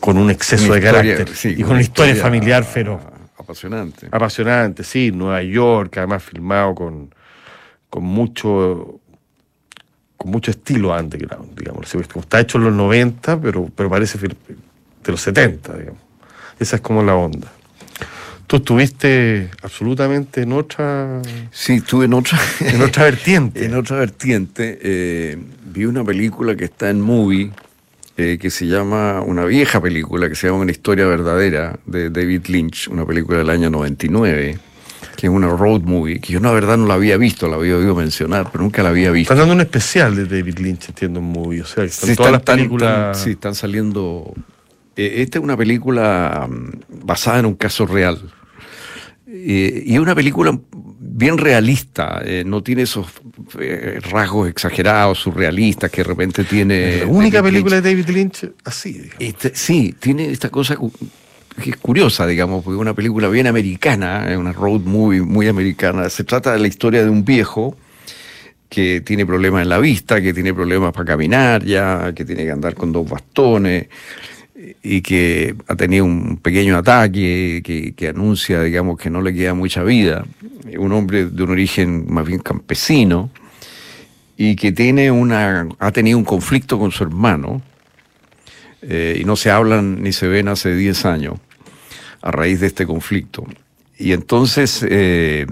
con 0.00 0.18
un 0.18 0.30
exceso 0.30 0.74
de 0.74 0.82
carácter 0.82 1.30
y 1.44 1.62
con 1.62 1.72
una 1.72 1.80
historia, 1.80 2.14
familiar 2.14 2.62
feroz. 2.62 3.00
apasionante. 3.38 4.06
Apasionante, 4.10 4.84
sí, 4.84 5.10
Nueva 5.12 5.42
York, 5.42 5.96
además 5.96 6.22
filmado 6.22 6.74
con, 6.74 7.14
con 7.88 8.04
mucho 8.04 9.00
con 10.18 10.30
mucho 10.30 10.50
estilo 10.50 10.94
underground, 10.94 11.58
digamos. 11.58 11.94
Está 11.94 12.40
hecho 12.40 12.58
en 12.58 12.64
los 12.64 12.74
90, 12.74 13.40
pero, 13.40 13.70
pero 13.74 13.88
parece 13.88 14.18
de 14.18 14.36
los 15.06 15.20
70, 15.22 15.72
digamos. 15.74 16.00
Esa 16.58 16.76
es 16.76 16.82
como 16.82 17.02
la 17.02 17.14
onda. 17.14 17.50
Tú 18.46 18.56
estuviste 18.56 19.50
absolutamente 19.62 20.42
en 20.42 20.52
otra. 20.52 21.20
Sí, 21.50 21.74
estuve 21.74 22.04
en 22.04 22.14
otra. 22.14 22.38
en 22.60 22.80
otra 22.82 23.04
vertiente. 23.04 23.64
en 23.66 23.74
otra 23.74 23.98
vertiente. 23.98 24.78
Eh, 24.80 25.36
vi 25.64 25.84
una 25.84 26.04
película 26.04 26.54
que 26.54 26.66
está 26.66 26.90
en 26.90 27.00
movie, 27.00 27.50
eh, 28.16 28.38
que 28.40 28.50
se 28.50 28.66
llama. 28.66 29.20
Una 29.20 29.44
vieja 29.44 29.80
película 29.80 30.28
que 30.28 30.36
se 30.36 30.46
llama 30.46 30.60
Una 30.60 30.70
historia 30.70 31.06
verdadera, 31.06 31.78
de 31.86 32.10
David 32.10 32.46
Lynch, 32.46 32.88
una 32.88 33.04
película 33.04 33.38
del 33.38 33.50
año 33.50 33.70
99 33.70 34.58
que 35.16 35.26
es 35.26 35.32
una 35.32 35.48
road 35.48 35.82
movie, 35.82 36.20
que 36.20 36.34
yo 36.34 36.40
la 36.40 36.52
verdad 36.52 36.76
no 36.76 36.86
la 36.86 36.94
había 36.94 37.16
visto, 37.16 37.48
la 37.48 37.56
había 37.56 37.76
oído 37.76 37.94
mencionar, 37.94 38.50
pero 38.52 38.62
nunca 38.62 38.82
la 38.82 38.90
había 38.90 39.10
visto. 39.10 39.32
Están 39.32 39.38
dando 39.38 39.54
un 39.54 39.60
especial 39.62 40.14
de 40.14 40.26
David 40.26 40.58
Lynch, 40.58 40.90
entiendo, 40.90 41.20
un 41.20 41.32
movie, 41.32 41.62
o 41.62 41.66
sea, 41.66 41.84
están 41.84 42.14
todas 42.14 42.32
las 42.32 42.42
películas... 42.42 43.18
sí, 43.18 43.30
están 43.30 43.54
saliendo... 43.54 44.34
Eh, 44.96 45.22
esta 45.22 45.38
es 45.38 45.44
una 45.44 45.56
película 45.56 46.48
mm, 46.48 47.04
basada 47.04 47.40
en 47.40 47.46
un 47.46 47.54
caso 47.54 47.86
real. 47.86 48.18
Eh, 49.28 49.82
y 49.86 49.94
es 49.94 50.00
una 50.00 50.14
película 50.14 50.58
bien 50.98 51.38
realista, 51.38 52.20
eh, 52.24 52.42
no 52.44 52.62
tiene 52.62 52.82
esos 52.82 53.06
rasgos 54.10 54.48
exagerados, 54.48 55.18
surrealistas 55.18 55.90
que 55.90 55.98
de 55.98 56.04
repente 56.04 56.44
tiene... 56.44 56.98
La 56.98 57.06
única 57.06 57.42
película 57.42 57.80
de 57.80 57.90
David 57.90 58.08
Lynch 58.08 58.50
así. 58.64 59.08
Este, 59.18 59.54
sí, 59.54 59.94
tiene 59.98 60.30
esta 60.30 60.50
cosa 60.50 60.76
que 61.62 61.70
es 61.70 61.76
curiosa, 61.76 62.26
digamos, 62.26 62.62
porque 62.62 62.76
es 62.76 62.80
una 62.80 62.94
película 62.94 63.28
bien 63.28 63.46
americana, 63.46 64.30
es 64.30 64.36
una 64.36 64.52
road 64.52 64.80
movie 64.80 65.22
muy 65.22 65.48
americana. 65.48 66.08
Se 66.10 66.24
trata 66.24 66.52
de 66.52 66.58
la 66.58 66.68
historia 66.68 67.02
de 67.02 67.10
un 67.10 67.24
viejo 67.24 67.76
que 68.68 69.00
tiene 69.00 69.24
problemas 69.24 69.62
en 69.62 69.68
la 69.70 69.78
vista, 69.78 70.20
que 70.20 70.34
tiene 70.34 70.52
problemas 70.52 70.92
para 70.92 71.04
caminar 71.04 71.64
ya, 71.64 72.12
que 72.14 72.24
tiene 72.24 72.44
que 72.44 72.50
andar 72.50 72.74
con 72.74 72.92
dos 72.92 73.08
bastones 73.08 73.86
y 74.82 75.02
que 75.02 75.54
ha 75.68 75.76
tenido 75.76 76.04
un 76.04 76.38
pequeño 76.38 76.78
ataque 76.78 77.60
que, 77.64 77.94
que 77.94 78.08
anuncia, 78.08 78.62
digamos, 78.62 78.98
que 78.98 79.10
no 79.10 79.20
le 79.20 79.34
queda 79.34 79.54
mucha 79.54 79.82
vida. 79.82 80.24
Un 80.78 80.92
hombre 80.92 81.26
de 81.26 81.42
un 81.42 81.50
origen 81.50 82.06
más 82.08 82.26
bien 82.26 82.40
campesino 82.40 83.30
y 84.36 84.56
que 84.56 84.72
tiene 84.72 85.10
una, 85.10 85.68
ha 85.78 85.92
tenido 85.92 86.18
un 86.18 86.24
conflicto 86.24 86.78
con 86.78 86.90
su 86.90 87.04
hermano. 87.04 87.62
Eh, 88.82 89.18
y 89.20 89.24
no 89.24 89.36
se 89.36 89.50
hablan 89.50 90.02
ni 90.02 90.12
se 90.12 90.28
ven 90.28 90.48
hace 90.48 90.74
10 90.76 91.06
años 91.06 91.34
a 92.22 92.30
raíz 92.30 92.60
de 92.60 92.68
este 92.68 92.86
conflicto. 92.86 93.44
Y 93.98 94.12
entonces 94.12 94.84
eh, 94.88 95.46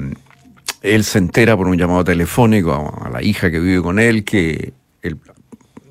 él 0.83 1.05
se 1.05 1.19
entera 1.19 1.57
por 1.57 1.67
un 1.67 1.77
llamado 1.77 2.05
telefónico 2.05 3.03
a, 3.03 3.11
la 3.11 3.23
hija 3.23 3.51
que 3.51 3.59
vive 3.59 3.83
con 3.83 3.99
él 3.99 4.25
que 4.25 4.73
el, 5.03 5.19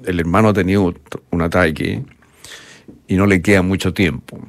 hermano 0.05 0.49
ha 0.49 0.53
tenido 0.53 0.93
un 1.31 1.41
ataque 1.41 2.03
y 3.13 3.17
no 3.17 3.27
le 3.27 3.41
queda 3.41 3.61
mucho 3.61 3.93
tiempo. 3.93 4.39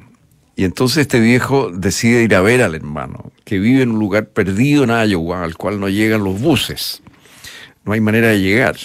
Y 0.55 0.63
entonces 0.63 0.99
este 0.99 1.19
viejo 1.19 1.69
decide 1.71 2.23
ir 2.23 2.33
a 2.33 2.41
ver 2.41 2.61
al 2.63 2.75
hermano, 2.75 3.31
que 3.43 3.59
vive 3.59 3.83
en 3.83 3.91
un 3.91 3.99
lugar 3.99 4.27
perdido 4.27 4.85
en 4.85 5.09
Iowa, 5.09 5.43
al 5.43 5.55
cual 5.55 5.79
no 5.79 5.89
llegan 5.89 6.23
los 6.23 6.39
buses. 6.41 7.03
No 7.83 7.93
hay 7.93 8.01
manera 8.01 8.29
de 8.29 8.39
llegar 8.39 8.77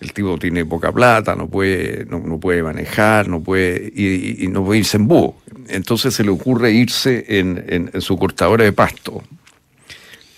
el 0.00 0.12
tipo 0.12 0.38
tiene 0.38 0.64
poca 0.64 0.92
plata, 0.92 1.34
no 1.34 1.48
puede, 1.48 2.06
no, 2.06 2.38
puede 2.38 2.62
manejar, 2.62 3.28
no 3.28 3.42
puede, 3.42 3.92
y, 3.94 4.46
no 4.48 4.64
puede 4.64 4.80
irse 4.80 4.96
en 4.96 5.08
búho. 5.08 5.36
Entonces 5.68 6.14
se 6.14 6.22
le 6.22 6.30
ocurre 6.30 6.70
irse 6.70 7.24
en, 7.28 7.90
su 8.00 8.16
cortadora 8.16 8.64
de 8.64 8.72
pasto, 8.72 9.22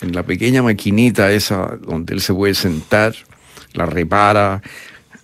en 0.01 0.15
la 0.15 0.23
pequeña 0.23 0.63
maquinita 0.63 1.31
esa 1.31 1.77
donde 1.81 2.15
él 2.15 2.21
se 2.23 2.33
puede 2.33 2.55
sentar, 2.55 3.15
la 3.75 3.85
repara, 3.87 4.63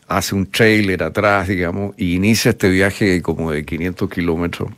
hace 0.08 0.34
un 0.34 0.46
trailer 0.46 1.02
atrás, 1.02 1.48
digamos, 1.48 1.94
y 1.96 2.14
inicia 2.14 2.50
este 2.50 2.68
viaje 2.68 3.22
como 3.22 3.50
de 3.50 3.64
500 3.64 4.08
kilómetros 4.10 4.70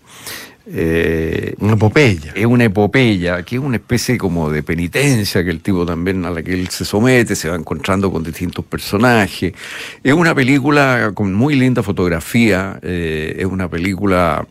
eh, 0.70 1.54
una 1.60 1.74
epopeya. 1.74 2.32
Es 2.34 2.44
una 2.44 2.64
epopeya, 2.64 3.42
que 3.42 3.56
es 3.56 3.62
una 3.62 3.76
especie 3.76 4.18
como 4.18 4.50
de 4.50 4.62
penitencia 4.62 5.42
que 5.42 5.50
el 5.50 5.60
tipo 5.60 5.86
también 5.86 6.24
a 6.26 6.30
la 6.30 6.42
que 6.42 6.52
él 6.52 6.68
se 6.68 6.84
somete, 6.84 7.34
se 7.34 7.48
va 7.48 7.56
encontrando 7.56 8.12
con 8.12 8.22
distintos 8.22 8.64
personajes. 8.64 9.54
Es 10.02 10.12
una 10.12 10.34
película 10.34 11.12
con 11.14 11.32
muy 11.32 11.56
linda 11.56 11.82
fotografía, 11.82 12.78
eh, 12.82 13.36
es 13.38 13.46
una 13.46 13.68
película 13.68 14.46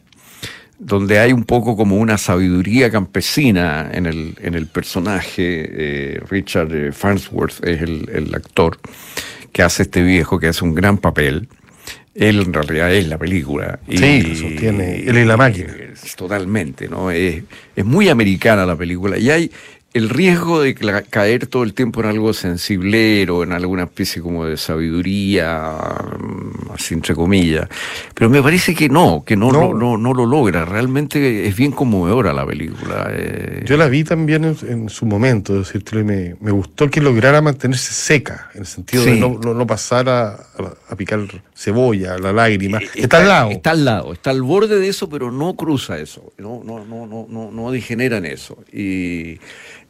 donde 0.79 1.19
hay 1.19 1.33
un 1.33 1.43
poco 1.43 1.75
como 1.75 1.97
una 1.97 2.17
sabiduría 2.17 2.89
campesina 2.89 3.89
en 3.91 4.07
el, 4.07 4.35
en 4.41 4.55
el 4.55 4.67
personaje. 4.67 5.37
Eh, 5.69 6.21
Richard 6.29 6.93
Farnsworth 6.93 7.63
es 7.63 7.81
el, 7.81 8.09
el 8.11 8.33
actor 8.33 8.79
que 9.51 9.63
hace 9.63 9.83
este 9.83 10.01
viejo, 10.01 10.39
que 10.39 10.47
hace 10.47 10.63
un 10.63 10.75
gran 10.75 10.97
papel. 10.97 11.47
Él 12.15 12.41
en 12.41 12.53
realidad 12.53 12.93
es 12.93 13.07
la 13.07 13.17
película. 13.17 13.79
Sí, 13.87 14.35
sostiene. 14.35 15.03
Él 15.07 15.17
es 15.17 15.27
la 15.27 15.37
máquina. 15.37 15.73
Totalmente, 16.15 16.87
¿no? 16.87 17.11
Es, 17.11 17.43
es 17.75 17.85
muy 17.85 18.09
americana 18.09 18.65
la 18.65 18.75
película. 18.75 19.19
Y 19.19 19.29
hay, 19.29 19.51
el 19.97 20.09
riesgo 20.09 20.61
de 20.61 20.75
caer 21.09 21.47
todo 21.47 21.63
el 21.63 21.73
tiempo 21.73 22.01
en 22.01 22.07
algo 22.07 22.33
sensiblero, 22.33 23.43
en 23.43 23.51
alguna 23.51 23.83
especie 23.83 24.21
como 24.21 24.45
de 24.45 24.55
sabiduría, 24.55 25.71
mm, 26.19 26.71
así 26.73 26.93
entre 26.93 27.15
comillas. 27.15 27.67
Pero 28.13 28.29
me 28.29 28.41
parece 28.41 28.75
que 28.75 28.89
no, 28.89 29.23
que 29.25 29.35
no, 29.35 29.51
no. 29.51 29.97
no, 29.97 30.13
lo 30.13 30.25
logra. 30.25 30.65
Realmente 30.65 31.47
es 31.47 31.55
bien 31.55 31.71
conmovedora 31.71 32.31
la 32.33 32.45
película. 32.45 33.07
Eh. 33.11 33.63
Yo 33.65 33.77
la 33.77 33.87
vi 33.87 34.03
también 34.03 34.45
en, 34.45 34.89
su 34.89 35.05
momento, 35.05 35.59
es 35.59 35.73
decir, 35.73 36.03
me, 36.03 36.35
me, 36.39 36.51
gustó 36.51 36.89
que 36.89 37.01
lograra 37.01 37.41
mantenerse 37.41 37.93
seca, 37.93 38.49
en 38.53 38.61
el 38.61 38.67
sentido 38.67 39.03
de 39.03 39.15
no, 39.15 39.39
no, 39.39 39.67
pasar 39.67 40.07
a, 40.09 40.37
a, 40.89 40.95
picar 40.95 41.19
cebolla, 41.55 42.17
la 42.17 42.31
lágrima. 42.31 42.77
Eh, 42.77 42.89
está, 42.95 43.17
al 43.17 43.27
lado. 43.27 43.51
Está 43.51 43.71
al 43.71 43.85
lado, 43.85 44.13
está 44.13 44.29
al 44.29 44.43
borde 44.43 44.79
de 44.79 44.87
eso, 44.87 45.09
pero 45.09 45.31
no 45.31 45.55
cruza 45.55 45.97
eso. 45.97 46.31
No, 46.37 46.61
no, 46.63 46.85
no, 46.85 47.07
no, 47.07 47.25
no, 47.29 47.51
no 47.51 47.71
degenera 47.71 48.17
en 48.17 48.25
eso. 48.25 48.57
Y 48.71 49.39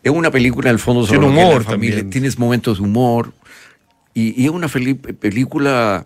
es 0.07 0.15
una 0.15 0.31
película, 0.31 0.69
en 0.69 0.75
el 0.75 0.79
fondo, 0.79 1.05
sobre 1.05 1.25
humor 1.25 1.65
también. 1.65 2.09
Tienes 2.09 2.37
momentos 2.37 2.77
de 2.77 2.83
humor. 2.83 3.33
Y, 4.13 4.45
es 4.45 4.49
una 4.49 4.67
película, 4.67 6.05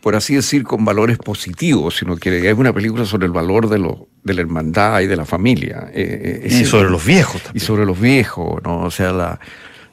por 0.00 0.14
así 0.14 0.34
decir, 0.34 0.62
con 0.62 0.84
valores 0.84 1.18
positivos, 1.18 1.96
sino 1.96 2.16
que 2.16 2.48
es 2.48 2.56
una 2.56 2.72
película 2.72 3.04
sobre 3.04 3.26
el 3.26 3.32
valor 3.32 3.68
de, 3.68 3.78
lo, 3.78 4.08
de 4.22 4.34
la 4.34 4.42
hermandad 4.42 5.00
y 5.00 5.06
de 5.06 5.16
la 5.16 5.24
familia. 5.24 5.90
Eh, 5.92 6.42
eh, 6.44 6.48
y 6.60 6.64
sobre 6.64 6.90
los 6.90 7.04
viejos 7.04 7.42
también. 7.42 7.62
Y 7.62 7.66
sobre 7.66 7.84
los 7.84 8.00
viejos, 8.00 8.62
¿no? 8.62 8.82
O 8.82 8.90
sea, 8.90 9.12
la, 9.12 9.40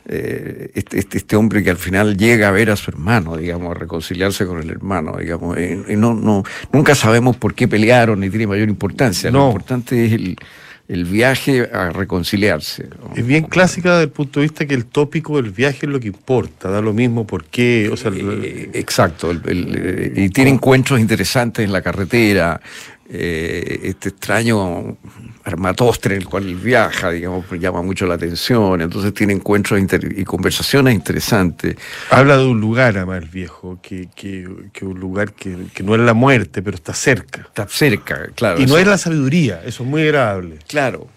eh, 0.09 0.71
este, 0.75 0.99
este, 0.99 1.17
este, 1.17 1.35
hombre 1.35 1.63
que 1.63 1.69
al 1.69 1.77
final 1.77 2.15
llega 2.15 2.47
a 2.47 2.51
ver 2.51 2.69
a 2.69 2.75
su 2.75 2.91
hermano, 2.91 3.37
digamos, 3.37 3.71
a 3.71 3.73
reconciliarse 3.73 4.45
con 4.45 4.61
el 4.61 4.69
hermano, 4.69 5.17
digamos. 5.17 5.57
y 5.57 5.95
no, 5.95 6.13
no, 6.13 6.43
nunca 6.71 6.95
sabemos 6.95 7.35
por 7.37 7.53
qué 7.55 7.67
pelearon 7.67 8.19
ni 8.19 8.29
tiene 8.29 8.47
mayor 8.47 8.69
importancia. 8.69 9.31
Lo 9.31 9.47
importante 9.47 10.05
es 10.05 10.13
el 10.13 10.37
el 10.87 11.03
viaje 11.03 11.69
a 11.73 11.89
reconciliarse. 11.89 12.87
Es 13.15 13.25
bien 13.25 13.43
clásica 13.43 13.91
desde 13.91 14.03
el 14.03 14.09
punto 14.09 14.39
de 14.39 14.45
vista 14.45 14.65
que 14.65 14.73
el 14.73 14.85
tópico 14.85 15.35
del 15.41 15.51
viaje 15.51 15.79
es 15.85 15.91
lo 15.91 15.99
que 15.99 16.07
importa, 16.07 16.69
da 16.69 16.81
lo 16.81 16.93
mismo 16.93 17.27
por 17.27 17.43
qué. 17.45 17.89
O 17.91 17.97
sea, 17.97 18.11
eh, 18.15 18.69
exacto, 18.73 19.31
y 19.33 20.29
tiene 20.29 20.51
encuentros 20.51 20.99
interesantes 20.99 21.65
en 21.65 21.73
la 21.73 21.81
carretera, 21.81 22.61
eh, 23.09 23.79
este 23.83 24.09
extraño 24.09 24.97
armatostre 25.45 26.15
en 26.15 26.21
el 26.21 26.27
cual 26.27 26.55
viaja, 26.55 27.09
digamos, 27.09 27.45
llama 27.51 27.81
mucho 27.81 28.05
la 28.05 28.15
atención, 28.15 28.81
entonces 28.81 29.13
tiene 29.13 29.31
encuentros 29.31 29.79
y 29.79 30.25
conversaciones 30.25 30.93
interesantes. 30.93 31.77
Habla 32.09 32.37
de 32.37 32.45
un 32.45 32.59
lugar, 32.59 32.97
además, 32.97 33.23
el 33.23 33.29
viejo, 33.29 33.79
que, 33.81 34.09
que, 34.13 34.45
un 34.81 34.99
lugar 34.99 35.31
que, 35.31 35.55
no 35.83 35.95
es 35.95 36.01
la 36.01 36.13
muerte, 36.13 36.61
pero 36.61 36.75
está 36.75 36.93
cerca. 36.93 37.41
Está 37.41 37.65
cerca, 37.69 38.27
claro. 38.35 38.59
Y 38.59 38.65
no 38.65 38.77
es 38.77 38.85
la 38.85 38.97
sabiduría, 38.97 39.61
eso 39.65 39.83
es 39.83 39.89
muy 39.89 40.01
agradable. 40.01 40.59
Claro. 40.67 41.07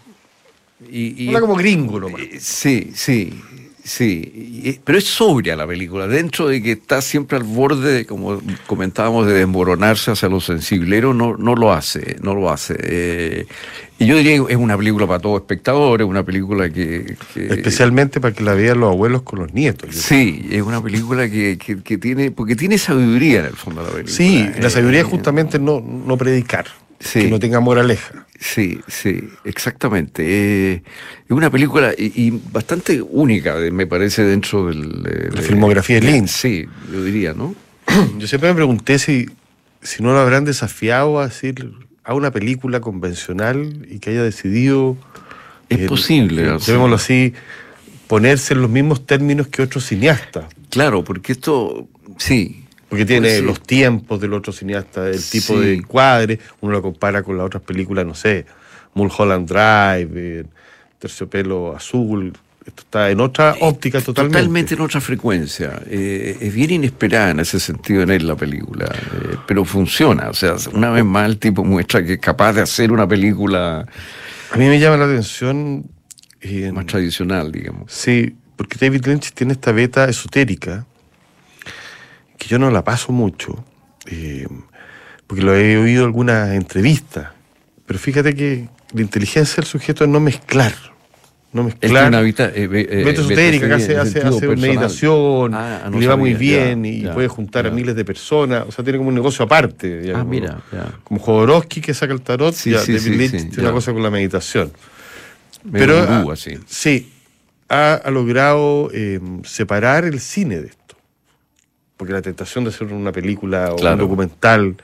Y, 0.89 1.27
Habla 1.27 1.41
como 1.41 1.57
gringo 1.57 1.99
nomás. 1.99 2.21
Eh, 2.21 2.39
sí, 2.41 2.93
sí. 2.95 3.43
Sí, 3.91 4.79
pero 4.85 4.99
es 4.99 5.05
sobria 5.05 5.57
la 5.57 5.67
película, 5.67 6.07
dentro 6.07 6.47
de 6.47 6.63
que 6.63 6.71
está 6.71 7.03
siempre 7.03 7.37
al 7.37 7.43
borde, 7.43 8.07
como 8.07 8.41
comentábamos, 8.69 9.27
de 9.27 9.33
desmoronarse 9.33 10.13
hacia 10.13 10.29
lo 10.29 10.41
sensiblero, 10.41 11.13
no, 11.13 11.37
no 11.37 11.57
lo 11.57 11.73
hace, 11.73 12.15
no 12.23 12.37
lo 12.37 12.51
hace. 12.51 12.77
Eh, 12.79 13.47
y 13.99 14.07
yo 14.07 14.17
diría 14.17 14.37
que 14.47 14.53
es 14.53 14.59
una 14.59 14.77
película 14.77 15.09
para 15.09 15.19
todo 15.19 15.37
espectador, 15.37 16.03
es 16.03 16.07
una 16.07 16.23
película 16.23 16.71
que, 16.71 17.17
Especialmente 17.35 18.21
para 18.21 18.33
que 18.33 18.45
la 18.45 18.55
vean 18.55 18.79
los 18.79 18.93
abuelos 18.93 19.23
con 19.23 19.41
los 19.41 19.53
nietos. 19.53 19.93
Sí, 19.93 20.47
es 20.53 20.63
una 20.63 20.81
película 20.81 21.29
que, 21.29 21.57
tiene, 22.01 22.31
porque 22.31 22.55
tiene 22.55 22.79
sabiduría 22.79 23.41
en 23.41 23.47
el 23.47 23.57
fondo 23.57 23.81
de 23.81 23.89
la 23.89 23.93
película. 23.93 24.17
Sí, 24.17 24.49
la 24.61 24.71
sabiduría 24.71 25.01
es 25.01 25.07
eh, 25.09 25.11
justamente 25.11 25.59
no, 25.59 25.81
no 25.81 26.17
predicar, 26.17 26.67
que 27.13 27.29
no 27.29 27.39
tenga 27.39 27.61
moraleja. 27.61 28.27
Sí, 28.39 28.81
sí, 28.89 29.29
exactamente. 29.45 30.25
Eh, 30.27 30.83
es 31.25 31.31
una 31.31 31.51
película 31.51 31.93
y, 31.97 32.31
bastante 32.31 33.03
única, 33.03 33.57
me 33.71 33.87
parece, 33.87 34.25
dentro 34.25 34.67
del, 34.67 35.03
de 35.03 35.31
la 35.31 35.43
filmografía 35.43 36.01
de 36.01 36.11
Lynch. 36.11 36.29
Sí, 36.29 36.67
yo 36.93 37.03
diría, 37.03 37.35
¿no? 37.35 37.55
Yo 38.19 38.27
siempre 38.27 38.51
me 38.51 38.55
pregunté 38.55 38.99
si, 38.99 39.27
si 39.83 40.03
no 40.03 40.13
lo 40.13 40.21
habrán 40.21 40.45
desafiado 40.45 41.19
a 41.19 41.27
decir 41.27 41.73
a 42.05 42.15
una 42.15 42.31
película 42.31 42.81
convencional 42.81 43.87
y 43.91 43.99
que 43.99 44.11
haya 44.11 44.23
decidido 44.23 44.97
Es 45.69 45.89
posible, 45.89 46.43
eh, 46.43 46.57
llamémoslo 46.59 46.97
así, 46.97 47.35
ponerse 48.07 48.55
en 48.55 48.63
los 48.63 48.71
mismos 48.71 49.07
términos 49.07 49.49
que 49.49 49.63
otros 49.63 49.87
cineastas. 49.87 50.47
Claro, 50.71 51.05
porque 51.05 51.33
esto, 51.33 51.89
sí. 52.17 52.65
Porque 52.91 53.07
tiene 53.07 53.29
Pues 53.29 53.39
sí. 53.39 53.45
los 53.45 53.63
tiempos 53.63 54.21
del 54.21 54.35
otro 54.35 54.53
cineasta, 54.53 55.09
el 55.09 55.23
tipo 55.25 55.55
Sí. 55.55 55.61
de 55.61 55.75
encuadre, 55.75 56.39
uno 56.61 56.73
lo 56.75 56.83
compara 56.83 57.23
con 57.23 57.37
las 57.39 57.47
otras 57.47 57.63
películas, 57.63 58.05
no 58.05 58.15
sé, 58.15 58.45
Mulholland 58.95 59.49
Drive, 59.49 60.11
eh, 60.15 60.45
Terciopelo 60.99 61.75
Azul, 61.75 62.33
esto 62.67 62.83
está 62.83 63.11
en 63.11 63.21
otra 63.21 63.57
óptica 63.61 64.01
totalmente. 64.01 64.39
Totalmente 64.39 64.75
en 64.75 64.81
otra 64.83 65.01
frecuencia. 65.01 65.81
Eh, 65.87 66.37
es 66.41 66.53
bien 66.55 66.71
inesperada 66.73 67.31
en 67.31 67.41
ese 67.41 67.59
sentido 67.59 68.03
en 68.03 68.11
él 68.11 68.27
la 68.27 68.37
película, 68.37 68.85
eh, 68.87 69.37
pero 69.47 69.65
funciona. 69.65 70.29
O 70.29 70.35
sea, 70.35 70.57
una 70.75 70.91
vez 70.91 71.05
más 71.05 71.27
el 71.27 71.39
tipo 71.39 71.65
muestra 71.65 72.05
que 72.05 72.15
es 72.15 72.19
capaz 72.21 72.53
de 72.53 72.61
hacer 72.63 72.93
una 72.93 73.09
película 73.09 73.87
A 74.53 74.57
mí 74.59 74.67
me 74.67 74.79
llama 74.79 74.97
la 74.99 75.05
atención, 75.07 75.87
eh, 76.43 76.71
más 76.73 76.85
tradicional, 76.87 77.51
digamos. 77.53 77.93
sí, 77.93 78.35
porque 78.57 78.77
David 78.79 79.07
Lynch 79.07 79.33
tiene 79.33 79.53
esta 79.55 79.73
beta 79.73 80.07
esotérica, 80.09 80.85
que 82.41 82.49
yo 82.49 82.59
no 82.59 82.71
la 82.71 82.83
paso 82.83 83.13
mucho, 83.13 83.63
eh, 84.07 84.49
porque 85.27 85.43
lo 85.43 85.55
he 85.55 85.77
oído 85.77 86.01
en 86.01 86.07
algunas 86.07 86.55
entrevistas, 86.55 87.29
pero 87.85 87.99
fíjate 87.99 88.35
que 88.35 88.67
la 88.95 89.03
inteligencia 89.03 89.57
del 89.57 89.67
sujeto 89.67 90.05
es 90.05 90.11
no 90.11 90.21
mezclar, 90.21 90.73
no 91.53 91.65
mezclar. 91.65 92.09
una 92.09 92.23
vita, 92.23 92.47
eh, 92.47 92.67
eh, 92.73 93.61
que 93.61 93.95
hace, 93.95 94.57
meditación, 94.57 95.53
Ah, 95.55 95.89
no 95.91 96.01
le 96.01 96.07
va 96.07 96.17
muy 96.17 96.33
bien 96.33 96.83
ya, 96.83 96.91
y 96.91 97.03
ya, 97.03 97.13
puede 97.13 97.29
juntar 97.29 97.67
a 97.67 97.71
miles 97.71 97.95
de 97.95 98.07
personas. 98.07 98.65
O 98.67 98.73
sea, 98.73 98.83
tiene 98.83 98.97
como 98.97 99.11
un 99.11 99.17
negocio 99.17 99.45
aparte. 99.45 100.11
Ah, 100.11 100.21
como, 100.21 100.25
mira, 100.31 100.63
como 101.05 101.21
Jodorowsky 101.21 101.83
que 101.83 101.93
saca 101.93 102.15
el 102.15 102.23
tarot, 102.23 102.55
Sí, 102.55 102.71
sí, 102.71 102.95
David 102.95 102.99
sí, 103.01 103.11
Lynch 103.11 103.51
tiene 103.51 103.63
una 103.65 103.73
cosa 103.73 103.93
con 103.93 104.03
la 104.03 104.11
meditación. 104.11 104.73
Pero 105.71 106.07
gurú, 106.07 106.33
así. 106.33 106.59
sí, 106.67 107.13
ha, 107.69 107.95
ha 107.95 108.11
logrado 108.11 108.91
eh, 108.95 109.21
separar 109.45 110.05
el 110.05 110.21
cine 110.21 110.61
de 110.61 110.69
esto. 110.69 110.80
Porque 112.01 112.15
la 112.15 112.23
tentación 112.23 112.65
de 112.65 112.71
hacer 112.71 112.91
una 112.95 113.13
película 113.13 113.75
o 113.75 113.77
Claro. 113.77 113.97
un 113.97 114.01
documental, 114.01 114.75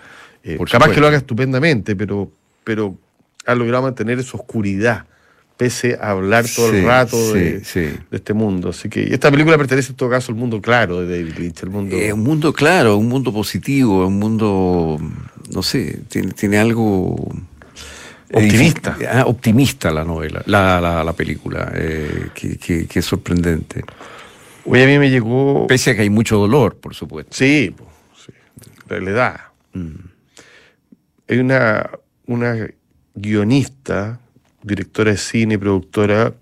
eh, 0.45 0.57
Por 0.59 0.69
capaz 0.69 0.91
que 0.91 1.01
lo 1.01 1.07
haga 1.07 1.17
estupendamente, 1.17 1.97
pero, 1.97 2.31
pero 2.63 2.95
ha 3.47 3.55
logrado 3.55 3.85
mantener 3.85 4.19
esa 4.19 4.37
oscuridad, 4.37 5.07
pese 5.57 5.97
a 5.99 6.11
hablar 6.11 6.45
todo 6.55 6.71
Sí, 6.73 6.77
el 6.77 6.85
rato 6.85 7.17
sí, 7.33 7.39
de, 7.39 7.65
sí. 7.65 7.81
de 7.81 8.17
este 8.19 8.35
mundo. 8.35 8.69
Así 8.69 8.91
que 8.91 9.03
esta 9.15 9.31
película 9.31 9.57
pertenece 9.57 9.93
en 9.93 9.97
todo 9.97 10.11
caso 10.11 10.31
al 10.31 10.37
mundo 10.37 10.61
claro 10.61 11.01
de 11.01 11.07
David 11.23 11.39
Lynch, 11.39 11.63
el 11.63 11.71
mundo... 11.71 11.97
Un 12.13 12.23
mundo 12.23 12.53
claro, 12.53 12.99
un 12.99 13.09
mundo 13.09 13.33
positivo, 13.33 14.07
un 14.07 14.19
mundo, 14.19 14.99
no 15.55 15.63
sé, 15.63 16.01
tiene, 16.11 16.33
tiene 16.33 16.59
algo... 16.59 17.17
Optimista. 18.31 18.97
edific- 18.99 19.09
ah, 19.11 19.25
optimista 19.27 19.91
la 19.91 20.05
novela, 20.05 20.43
la, 20.45 20.81
la, 20.83 21.03
la 21.03 21.13
película, 21.15 21.73
eh, 21.75 22.27
que, 22.35 22.59
que- 22.59 22.87
que 22.87 22.99
es 22.99 23.05
sorprendente. 23.07 23.85
Hoy 24.69 24.83
a 24.83 24.87
mí 24.87 24.99
me 24.99 25.11
llegó... 25.11 25.67
Pese 25.69 25.93
a 25.93 25.95
que 25.95 26.03
hay 26.03 26.11
mucho 26.11 26.39
dolor, 26.39 26.77
por 26.77 26.95
supuesto. 26.95 27.33
Sí, 27.35 27.75
sí, 28.17 28.33
la 28.89 29.11
edad. 29.11 29.41
Mm. 29.73 29.95
Hay 31.29 31.39
una, 31.39 31.91
una 32.27 32.69
guionista, 33.15 34.19
directora 34.63 35.13
de 35.13 35.17
cine 35.19 35.55
y 35.55 35.59
productora, 35.59 36.35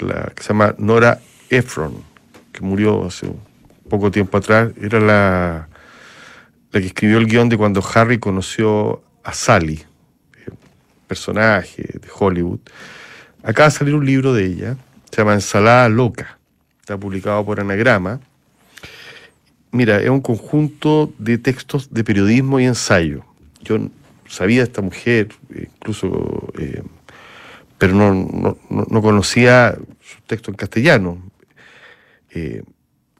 la, 0.00 0.32
que 0.34 0.42
se 0.42 0.48
llama 0.48 0.74
Nora 0.78 1.20
Ephron, 1.48 2.02
que 2.52 2.60
murió 2.62 3.06
hace 3.06 3.30
poco 3.88 4.10
tiempo 4.10 4.38
atrás. 4.38 4.72
Era 4.80 4.98
la, 4.98 5.68
la 6.72 6.80
que 6.80 6.86
escribió 6.86 7.18
el 7.18 7.26
guion 7.26 7.48
de 7.48 7.56
cuando 7.56 7.84
Harry 7.94 8.18
conoció 8.18 9.04
a 9.22 9.32
Sally, 9.32 9.84
personaje 11.06 11.82
de 11.82 12.08
Hollywood. 12.12 12.60
Acaba 13.44 13.68
de 13.68 13.74
salir 13.76 13.94
un 13.94 14.04
libro 14.04 14.34
de 14.34 14.44
ella, 14.44 14.76
se 15.10 15.18
llama 15.18 15.34
Ensalada 15.34 15.88
Loca. 15.88 16.39
Publicado 16.98 17.44
por 17.44 17.60
Anagrama. 17.60 18.20
Mira, 19.72 20.00
es 20.00 20.08
un 20.10 20.20
conjunto 20.20 21.12
de 21.18 21.38
textos 21.38 21.92
de 21.92 22.02
periodismo 22.02 22.58
y 22.58 22.64
ensayo. 22.64 23.24
Yo 23.62 23.78
sabía 24.28 24.58
de 24.58 24.64
esta 24.64 24.82
mujer, 24.82 25.28
incluso, 25.54 26.52
eh, 26.58 26.82
pero 27.78 27.94
no, 27.94 28.12
no- 28.14 28.58
no- 28.68 28.86
no 28.90 29.02
conocía 29.02 29.76
su 30.00 30.20
texto 30.26 30.50
en 30.50 30.56
castellano. 30.56 31.18
Eh, 32.30 32.62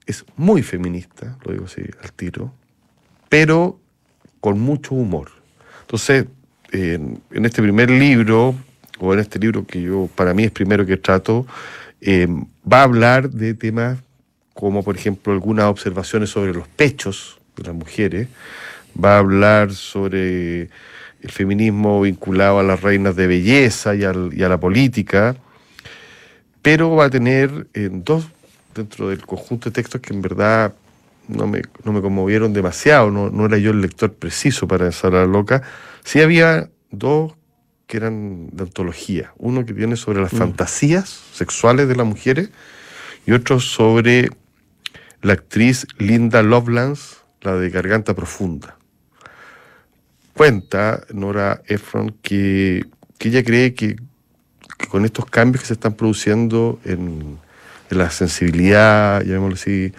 es 0.07 0.25
muy 0.37 0.63
feminista, 0.63 1.37
lo 1.45 1.53
digo 1.53 1.67
así 1.67 1.83
al 2.03 2.13
tiro, 2.13 2.53
pero 3.29 3.79
con 4.41 4.59
mucho 4.59 4.95
humor. 4.95 5.31
Entonces, 5.83 6.27
en, 6.73 7.21
en 7.31 7.45
este 7.47 7.63
primer 7.63 7.91
libro, 7.91 8.55
o 8.99 9.15
en 9.15 9.21
este 9.21 9.39
libro 9.39 9.65
que 9.67 9.81
yo, 9.83 10.09
para 10.17 10.35
mí 10.35 10.45
es 10.45 10.51
primero 10.51 10.85
que 10.85 10.97
trato, 10.97 11.47
eh, 12.01 12.27
va 12.71 12.81
a 12.81 12.85
hablar 12.85 13.31
de 13.31 13.55
temas 13.55 13.99
como 14.55 14.83
por 14.83 14.97
ejemplo 14.97 15.33
algunas 15.33 15.67
observaciones 15.67 16.31
sobre 16.31 16.53
los 16.53 16.69
pechos 16.69 17.41
de 17.57 17.65
las 17.65 17.75
mujeres, 17.75 18.29
va 19.03 19.17
a 19.17 19.19
hablar 19.19 19.73
sobre 19.73 20.63
el 21.23 21.31
feminismo 21.31 22.03
vinculado 22.03 22.59
a 22.59 22.63
las 22.63 22.83
reinas 22.83 23.17
de 23.17 23.27
belleza 23.27 23.95
y, 23.95 24.05
a 24.05 24.13
la 24.13 24.61
política, 24.61 25.35
pero 26.61 26.95
va 26.95 27.07
a 27.07 27.11
tener 27.11 27.69
dos 28.05 28.27
dentro 28.75 29.09
del 29.09 29.25
conjunto 29.25 29.71
de 29.71 29.75
textos 29.75 30.01
que 30.01 30.13
en 30.13 30.23
verdad 30.23 30.75
no 31.27 31.47
me, 31.47 31.63
no 31.85 31.93
me 31.93 32.03
conmovieron 32.03 32.53
demasiado, 32.53 33.11
no, 33.11 33.31
no 33.31 33.47
era 33.47 33.57
yo 33.57 33.71
el 33.71 33.81
lector 33.81 34.13
preciso 34.13 34.69
para 34.69 34.89
esa 34.89 35.09
loca, 35.09 35.63
sí 36.05 36.21
había 36.21 36.69
dos 36.91 37.33
que 37.91 37.97
eran 37.97 38.51
de 38.53 38.63
antología, 38.63 39.33
uno 39.37 39.67
que 39.67 39.75
tiene 39.75 39.97
sobre 39.97 40.21
las 40.23 40.31
fantasías 40.31 41.09
sexuales 41.35 41.89
de 41.89 41.97
las 41.97 42.07
mujeres 42.07 42.51
y 43.27 43.33
otro 43.33 43.59
sobre 43.59 44.31
la 45.23 45.33
actriz 45.33 45.89
Linda 45.99 46.41
Lovelace, 46.45 47.17
la 47.43 47.57
de 47.57 47.69
Garganta 47.69 48.15
Profunda. 48.15 48.77
Cuenta 50.35 51.03
Nora 51.13 51.63
Ephron 51.67 52.15
que, 52.23 52.85
que 53.19 53.29
ella 53.29 53.43
cree 53.43 53.75
que, 53.75 53.97
que 54.79 54.87
con 54.87 55.05
estos 55.05 55.27
cambios 55.27 55.63
que 55.63 55.67
se 55.67 55.75
están 55.75 55.95
produciendo 55.95 56.79
en, 56.85 57.39
en 57.91 57.99
la 57.99 58.09
sensibilidad, 58.11 59.21
llamémoslo 59.23 59.55
así, 59.57 59.93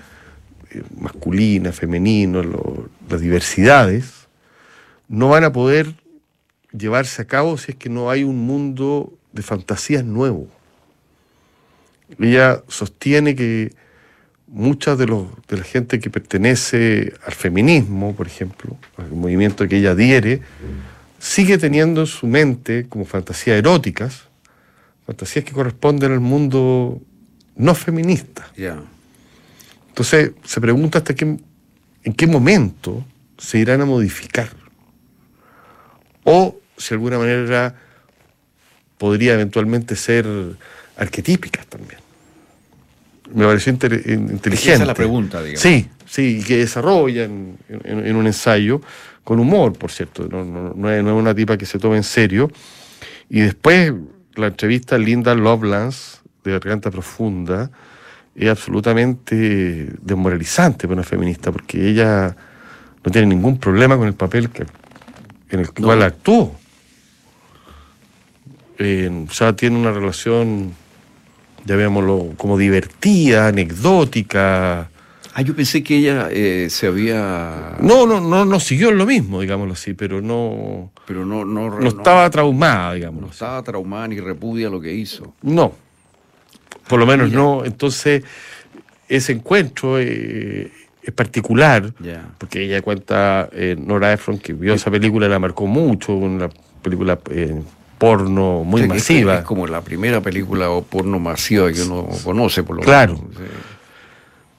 eh, 0.71 0.83
masculina, 0.97 1.73
femenino, 1.73 2.41
lo- 2.41 2.89
las 3.09 3.19
diversidades, 3.19 4.27
no 5.09 5.27
van 5.27 5.43
a 5.43 5.51
poder 5.51 5.93
llevarse 6.77 7.21
a 7.21 7.25
cabo 7.25 7.57
si 7.57 7.71
es 7.71 7.77
que 7.77 7.89
no 7.89 8.09
hay 8.09 8.23
un 8.23 8.45
mundo 8.45 9.13
de 9.31 9.41
fantasías 9.41 10.03
nuevo. 10.03 10.47
Ella 12.19 12.63
sostiene 12.67 13.35
que 13.35 13.73
mucha 14.47 14.95
de, 14.95 15.07
los, 15.07 15.27
de 15.47 15.57
la 15.57 15.63
gente 15.63 15.99
que 15.99 16.09
pertenece 16.09 17.13
al 17.25 17.33
feminismo, 17.33 18.13
por 18.15 18.27
ejemplo, 18.27 18.77
al 18.97 19.11
movimiento 19.11 19.67
que 19.67 19.77
ella 19.77 19.91
adhiere, 19.91 20.41
sigue 21.19 21.57
teniendo 21.57 22.01
en 22.01 22.07
su 22.07 22.27
mente 22.27 22.87
como 22.89 23.05
fantasías 23.05 23.57
eróticas, 23.57 24.27
fantasías 25.05 25.45
que 25.45 25.53
corresponden 25.53 26.11
al 26.11 26.19
mundo 26.19 27.01
no 27.55 27.75
feminista. 27.75 28.51
Ya. 28.57 28.81
Entonces 29.87 30.31
se 30.43 30.59
pregunta 30.59 30.97
hasta 30.97 31.13
qué, 31.13 31.37
en 32.03 32.13
qué 32.13 32.27
momento 32.27 33.05
se 33.37 33.59
irán 33.59 33.81
a 33.81 33.85
modificar. 33.85 34.49
O 36.23 36.60
si 36.81 36.89
de 36.89 36.95
alguna 36.95 37.17
manera 37.19 37.75
podría 38.97 39.33
eventualmente 39.33 39.95
ser 39.95 40.25
arquetípicas 40.97 41.65
también. 41.67 41.99
Me 43.33 43.45
pareció 43.45 43.71
inter- 43.71 43.93
inteligente. 44.07 44.73
Esa 44.73 44.81
es 44.83 44.87
la 44.87 44.93
pregunta, 44.93 45.39
digamos. 45.41 45.61
Sí, 45.61 45.87
sí, 46.05 46.39
y 46.39 46.43
que 46.43 46.57
desarrollan 46.57 47.57
en, 47.69 48.05
en 48.05 48.15
un 48.15 48.27
ensayo, 48.27 48.81
con 49.23 49.39
humor, 49.39 49.73
por 49.73 49.91
cierto, 49.91 50.27
no, 50.29 50.43
no- 50.43 50.73
no 50.75 50.91
es, 50.91 51.01
una 51.03 51.33
tipa 51.33 51.57
que 51.57 51.65
se 51.65 51.79
tome 51.79 51.97
en 51.97 52.03
serio. 52.03 52.51
Y 53.29 53.39
después 53.41 53.93
la 54.35 54.47
entrevista 54.47 54.95
a 54.95 54.99
Linda 54.99 55.33
Lovelace, 55.35 56.17
de 56.43 56.51
Garganta 56.51 56.91
Profunda, 56.91 57.71
es 58.35 58.49
absolutamente 58.49 59.89
desmoralizante 60.01 60.87
para 60.87 60.95
una 61.01 61.03
feminista, 61.03 61.51
porque 61.51 61.89
ella 61.89 62.35
no 63.03 63.11
tiene 63.11 63.27
ningún 63.27 63.57
problema 63.59 63.97
con 63.97 64.07
el 64.07 64.13
papel 64.13 64.49
que, 64.49 64.65
en 65.49 65.59
el 65.61 65.71
cual 65.71 65.99
No. 65.99 66.05
actuó. 66.05 66.55
Eh, 68.83 69.25
o 69.29 69.31
sea, 69.31 69.55
tiene 69.55 69.77
una 69.77 69.91
relación, 69.91 70.73
llamémoslo, 71.65 72.33
como 72.37 72.57
divertida, 72.57 73.47
anecdótica. 73.47 74.89
Ah, 75.33 75.41
yo 75.43 75.55
pensé 75.55 75.81
que 75.83 75.97
ella 75.97 76.27
eh, 76.31 76.67
se 76.69 76.87
había... 76.87 77.77
No, 77.79 78.05
no, 78.05 78.19
no, 78.19 78.43
no 78.43 78.59
siguió 78.59 78.89
en 78.89 78.97
lo 78.97 79.05
mismo, 79.05 79.39
digámoslo 79.39 79.73
así, 79.73 79.93
pero 79.93 80.21
no, 80.21 80.91
Pero 81.07 81.25
no, 81.25 81.45
no, 81.45 81.79
no 81.79 81.87
estaba 81.87 82.29
traumada, 82.29 82.93
digámoslo 82.95 83.27
no 83.27 83.27
así. 83.27 83.35
estaba 83.35 83.63
traumada 83.63 84.07
ni 84.09 84.19
repudia 84.19 84.69
lo 84.69 84.81
que 84.81 84.93
hizo. 84.93 85.33
No, 85.41 85.71
por 86.89 86.99
lo 86.99 87.05
menos 87.05 87.31
no. 87.31 87.63
Entonces, 87.63 88.23
ese 89.07 89.31
encuentro 89.31 89.99
eh, 89.99 90.69
es 91.01 91.13
particular, 91.13 91.93
Ya. 92.01 92.27
porque 92.37 92.65
ella 92.65 92.81
cuenta, 92.81 93.47
eh, 93.53 93.77
Nora 93.79 94.11
Ephron, 94.11 94.37
que 94.37 94.51
vio 94.51 94.73
esa 94.73 94.91
película 94.91 95.27
y 95.27 95.29
la 95.29 95.39
marcó 95.39 95.65
mucho, 95.65 96.13
una 96.13 96.49
película 96.81 97.17
eh, 97.29 97.61
porno 98.01 98.63
muy 98.65 98.87
masiva. 98.87 99.35
Es 99.39 99.43
como 99.45 99.67
la 99.67 99.81
primera 99.81 100.21
película 100.21 100.71
o 100.71 100.81
porno 100.81 101.19
masiva 101.19 101.71
que 101.71 101.83
uno 101.83 102.07
conoce, 102.23 102.63
por 102.63 102.77
lo 102.77 102.81
Claro. 102.81 103.13
menos. 103.13 103.35
Sí. 103.37 103.43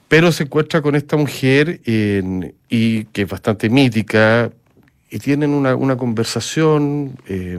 pero 0.07 0.31
se 0.31 0.43
encuentra 0.43 0.79
con 0.81 0.95
esta 0.95 1.17
mujer 1.17 1.81
en- 1.85 2.53
y 2.69 3.05
que 3.05 3.23
es 3.23 3.27
bastante 3.29 3.67
mítica 3.67 4.51
y 5.09 5.17
tienen 5.17 5.49
una, 5.49 5.75
una 5.75 5.95
conversación 5.97 7.17
eh, 7.27 7.57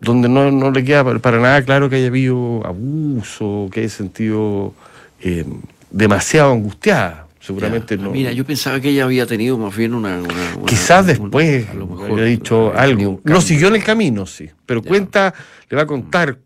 donde 0.00 0.30
no, 0.30 0.50
no 0.50 0.70
le 0.70 0.82
queda 0.82 1.04
para- 1.04 1.18
para 1.18 1.38
nada 1.38 1.62
claro 1.62 1.90
que 1.90 1.96
haya 1.96 2.06
habido 2.06 2.64
abuso, 2.66 3.68
que 3.70 3.80
haya 3.80 3.88
sentido 3.90 4.72
eh, 5.20 5.44
demasiado 5.90 6.52
angustiada. 6.52 7.25
Seguramente 7.46 7.96
Ya. 7.96 8.02
no. 8.02 8.10
Mira, 8.10 8.32
yo 8.32 8.44
pensaba 8.44 8.80
que 8.80 8.88
ella 8.88 9.04
había 9.04 9.24
tenido 9.26 9.56
más 9.56 9.76
bien 9.76 9.94
una. 9.94 10.18
una- 10.18 10.56
una- 10.56 10.66
Quizás 10.66 11.00
un- 11.02 11.06
después 11.06 11.68
a 11.68 11.74
lo 11.74 11.86
mejor 11.86 12.10
había 12.12 12.24
dicho 12.24 12.72
algo. 12.74 13.20
No 13.24 13.40
siguió 13.40 13.68
en 13.68 13.76
el 13.76 13.84
camino, 13.84 14.26
sí. 14.26 14.50
Pero 14.66 14.82
Ya. 14.82 14.88
cuenta, 14.88 15.34
le 15.70 15.76
va 15.76 15.82
a 15.84 15.86
contar 15.86 16.38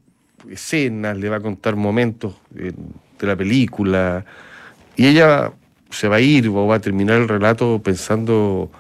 escenas, 0.51 1.17
le 1.17 1.29
va 1.31 1.37
a 1.37 1.41
contar 1.41 1.75
momentos 1.77 2.35
eh, 2.57 2.73
de 3.19 3.27
la 3.27 3.35
película. 3.37 4.25
Y 4.97 5.07
ella 5.07 5.53
se 5.91 6.07
va 6.09 6.17
a 6.17 6.21
ir 6.21 6.49
o 6.49 6.67
va 6.67 6.77
a 6.77 6.81
terminar 6.81 7.19
el 7.21 7.29
relato 7.29 7.81
pensando 7.83 8.71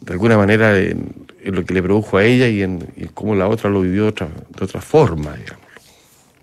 de 0.00 0.12
alguna 0.12 0.36
manera 0.36 0.78
en, 0.78 1.12
en 1.42 1.54
lo 1.56 1.64
que 1.64 1.74
le 1.74 1.82
produjo 1.82 2.18
a 2.18 2.24
ella 2.24 2.46
y 2.48 2.62
en, 2.62 2.86
cómo 3.14 3.34
la 3.34 3.48
otra 3.48 3.68
lo 3.68 3.80
vivió 3.80 4.04
de 4.04 4.08
otra, 4.10 4.28
de 4.28 4.64
otra 4.64 4.80
forma, 4.80 5.34
digamos. 5.36 5.64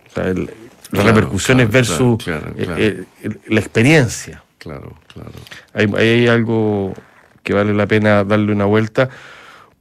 O 0.09 0.13
sea, 0.13 0.27
el- 0.27 0.49
las 0.91 1.05
repercusiones 1.05 1.67
claro, 1.69 1.71
versus 1.87 2.23
claro, 2.23 2.53
eh, 2.57 2.75
eh, 2.77 3.03
el- 3.23 3.39
la 3.47 3.59
experiencia. 3.61 4.41
Claro, 4.65 4.95
claro. 5.13 5.31
Hay, 5.73 5.85
hay 5.95 6.25
algo 6.27 6.91
que 7.43 7.53
vale 7.53 7.71
la 7.75 7.85
pena 7.85 8.23
darle 8.23 8.51
una 8.51 8.65
vuelta. 8.65 9.09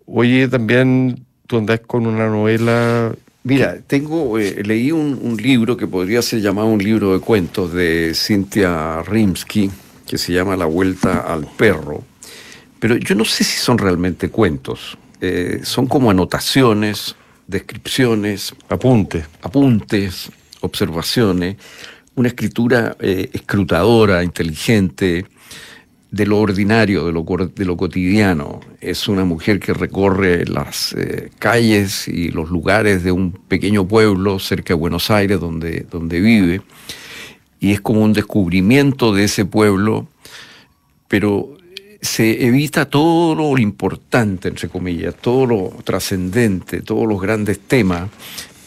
Oye, 0.04 0.46
también 0.46 1.24
tú 1.46 1.56
andás 1.56 1.80
con 1.86 2.06
una 2.06 2.28
novela. 2.28 3.14
Mira, 3.44 3.78
tengo, 3.86 4.38
eh, 4.38 4.62
leí 4.62 4.92
un, 4.92 5.18
un 5.22 5.38
libro 5.38 5.78
que 5.78 5.86
podría 5.86 6.20
ser 6.20 6.42
llamado 6.42 6.68
un 6.68 6.82
libro 6.84 7.14
de 7.14 7.20
cuentos 7.20 7.72
de 7.72 8.12
Cynthia 8.14 9.00
Rimsky, 9.02 9.70
que 10.06 10.18
se 10.18 10.34
llama 10.34 10.54
La 10.54 10.66
Vuelta 10.66 11.20
al 11.20 11.46
Perro, 11.56 12.04
pero 12.78 12.96
yo 12.96 13.14
no 13.14 13.24
sé 13.24 13.42
si 13.42 13.56
son 13.58 13.78
realmente 13.78 14.28
cuentos, 14.28 14.98
Eh, 15.22 15.60
son 15.62 15.86
como 15.86 16.10
anotaciones, 16.10 17.16
descripciones, 17.46 18.54
Apunte. 18.68 19.24
apuntes, 19.40 20.30
observaciones, 20.60 21.56
una 22.16 22.28
escritura 22.28 22.96
eh, 23.00 23.30
escrutadora, 23.32 24.22
inteligente, 24.22 25.26
de 26.14 26.26
lo 26.26 26.38
ordinario, 26.38 27.06
de 27.06 27.12
lo, 27.64 27.76
cotidiano. 27.76 28.60
Es 28.80 29.08
una 29.08 29.24
mujer 29.24 29.58
que 29.58 29.74
recorre 29.74 30.46
las 30.46 30.92
eh, 30.92 31.30
calles 31.40 32.06
y 32.06 32.30
los 32.30 32.50
lugares 32.50 33.02
de 33.02 33.10
un 33.10 33.32
pequeño 33.32 33.88
pueblo 33.88 34.38
cerca 34.38 34.74
de 34.74 34.78
Buenos 34.78 35.10
Aires 35.10 35.40
donde, 35.40 35.84
donde 35.90 36.20
vive, 36.20 36.62
y 37.58 37.72
es 37.72 37.80
como 37.80 38.02
un 38.02 38.12
descubrimiento 38.12 39.12
de 39.12 39.24
ese 39.24 39.44
pueblo, 39.44 40.06
pero 41.08 41.56
se 42.00 42.46
evita 42.46 42.84
todo 42.84 43.34
lo 43.34 43.58
importante, 43.58 44.48
entre 44.48 44.68
comillas, 44.68 45.16
todo 45.20 45.46
lo 45.46 45.72
trascendente, 45.82 46.82
todos 46.82 47.08
los 47.08 47.20
grandes 47.20 47.58
temas. 47.58 48.08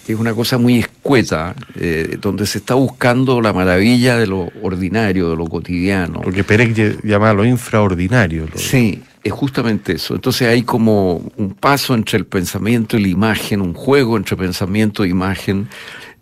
Es 0.08 0.17
una 0.17 0.34
cosa 0.34 0.58
muy 0.58 0.80
escueta, 0.80 1.54
eh, 1.76 2.17
donde 2.22 2.46
se 2.46 2.60
está 2.60 2.76
buscando 2.76 3.41
la 3.41 3.52
maravilla 3.52 4.17
de 4.17 4.26
lo 4.28 4.50
ordinario, 4.62 5.30
de 5.32 5.36
lo 5.36 5.46
cotidiano. 5.48 6.22
Lo 6.24 6.32
que 6.32 6.43
Perec 6.43 6.74
lle- 6.76 7.00
llamaba 7.04 7.34
lo 7.34 7.46
infraordinario. 7.46 8.48
lo- 8.52 8.58
Sí, 8.58 9.02
es 9.24 9.34
justamente 9.34 9.93
eso. 9.93 10.15
Entonces 10.15 10.48
hay 10.48 10.63
como 10.63 11.15
un 11.36 11.54
paso 11.54 11.93
entre 11.93 12.17
el 12.17 12.26
pensamiento 12.26 12.98
y 12.98 13.02
la 13.02 13.08
imagen, 13.10 13.60
un 13.62 13.74
juego 13.74 14.15
entre 14.15 14.38
pensamiento 14.38 15.04
e 15.04 15.10
imagen, 15.10 15.67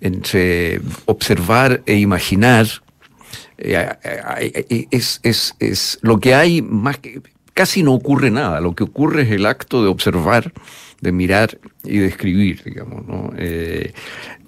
entre 0.02 0.82
observar 1.06 1.82
e 1.86 1.96
imaginar. 1.98 2.68
Eh, 3.58 4.88
es, 4.92 5.20
es, 5.24 5.54
es 5.60 6.00
lo 6.02 6.20
que 6.20 6.34
hay 6.36 6.62
más 6.62 6.98
que 6.98 7.22
casi 7.56 7.82
no 7.82 7.94
ocurre 7.94 8.30
nada. 8.30 8.62
Lo 8.62 8.76
que 8.76 8.84
ocurre 8.84 9.24
es 9.24 9.32
el 9.32 9.48
acto 9.48 9.82
de 9.82 9.90
observar, 9.90 10.54
de 11.02 11.12
mirar 11.12 11.58
y 11.84 11.98
de 11.98 12.06
escribir, 12.06 12.62
digamos, 12.64 13.08
¿no? 13.08 13.32
Eh, 13.36 13.94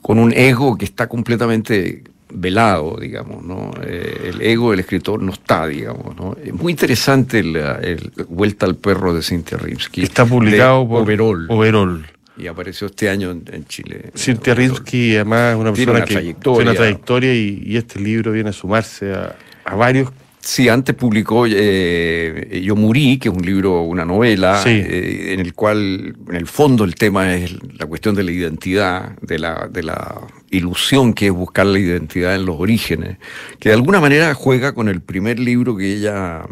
con 0.04 0.20
un 0.20 0.32
ego 0.34 0.78
que 0.78 0.86
está 0.86 1.08
completamente 1.08 2.04
velado, 2.30 2.98
digamos, 3.00 3.44
¿no? 3.44 3.72
Eh, 3.84 4.32
el 4.34 4.42
ego 4.42 4.72
del 4.72 4.82
escritor 4.82 5.24
no 5.24 5.32
está, 5.32 5.66
digamos, 5.66 6.16
¿no? 6.16 6.36
Es 6.44 6.54
muy 6.54 6.72
interesante 6.72 7.42
la 7.42 7.76
el 7.76 8.12
Vuelta 8.30 8.66
al 8.66 8.76
perro 8.76 9.14
de 9.14 9.22
Cynthia 9.24 9.58
Rimsky. 9.58 10.04
Está 10.04 10.26
publicado 10.26 10.88
por 10.88 11.02
Overall. 11.02 11.48
Overall. 11.50 12.06
Y 12.38 12.46
apareció 12.46 12.86
este 12.86 13.10
año 13.10 13.32
en, 13.32 13.44
en 13.52 13.66
Chile. 13.66 14.12
Cynthia. 14.16 14.54
Rinsky, 14.54 15.16
además, 15.16 15.54
es 15.54 15.60
una 15.60 15.74
Tiene 15.74 15.92
persona 15.94 15.98
una 15.98 16.06
que 16.06 16.14
trayectoria. 16.14 16.58
tiene 16.58 16.70
una 16.72 16.78
trayectoria 16.78 17.34
y, 17.34 17.64
y 17.66 17.78
este 17.78 18.00
libro 18.00 18.32
viene 18.32 18.50
a 18.52 18.54
sumarse 18.54 19.12
a, 19.12 19.36
a 19.66 19.76
varios. 19.76 20.12
Sí, 20.48 20.70
antes 20.70 20.96
publicó 20.96 21.46
eh, 21.46 22.62
Yo 22.64 22.78
Murí, 22.78 23.18
que 23.18 23.28
es 23.28 23.36
un 23.36 23.46
libro, 23.46 23.82
una 23.82 24.06
novela, 24.06 24.64
Sí. 24.64 24.70
eh, 24.70 25.34
en 25.34 25.42
el 25.42 25.54
cual, 25.54 26.16
en 26.30 26.36
el 26.36 26.48
fondo, 26.48 26.86
el 26.86 26.96
tema 26.96 27.36
es 27.36 27.54
la 27.78 27.86
cuestión 27.86 28.16
de 28.16 28.24
la 28.24 28.32
identidad, 28.32 29.18
de 29.22 29.40
la, 29.40 29.68
de 29.70 29.84
la 29.84 30.22
ilusión 30.50 31.14
que 31.14 31.26
es 31.26 31.32
buscar 31.34 31.66
la 31.66 31.80
identidad 31.80 32.34
en 32.34 32.46
los 32.46 32.56
orígenes, 32.62 33.18
que 33.60 33.68
de 33.68 33.76
alguna 33.76 34.00
manera 34.00 34.34
juega 34.36 34.72
con 34.72 34.88
el 34.88 35.02
primer 35.02 35.38
libro 35.38 35.76
que 35.76 35.92
ella 35.98 36.44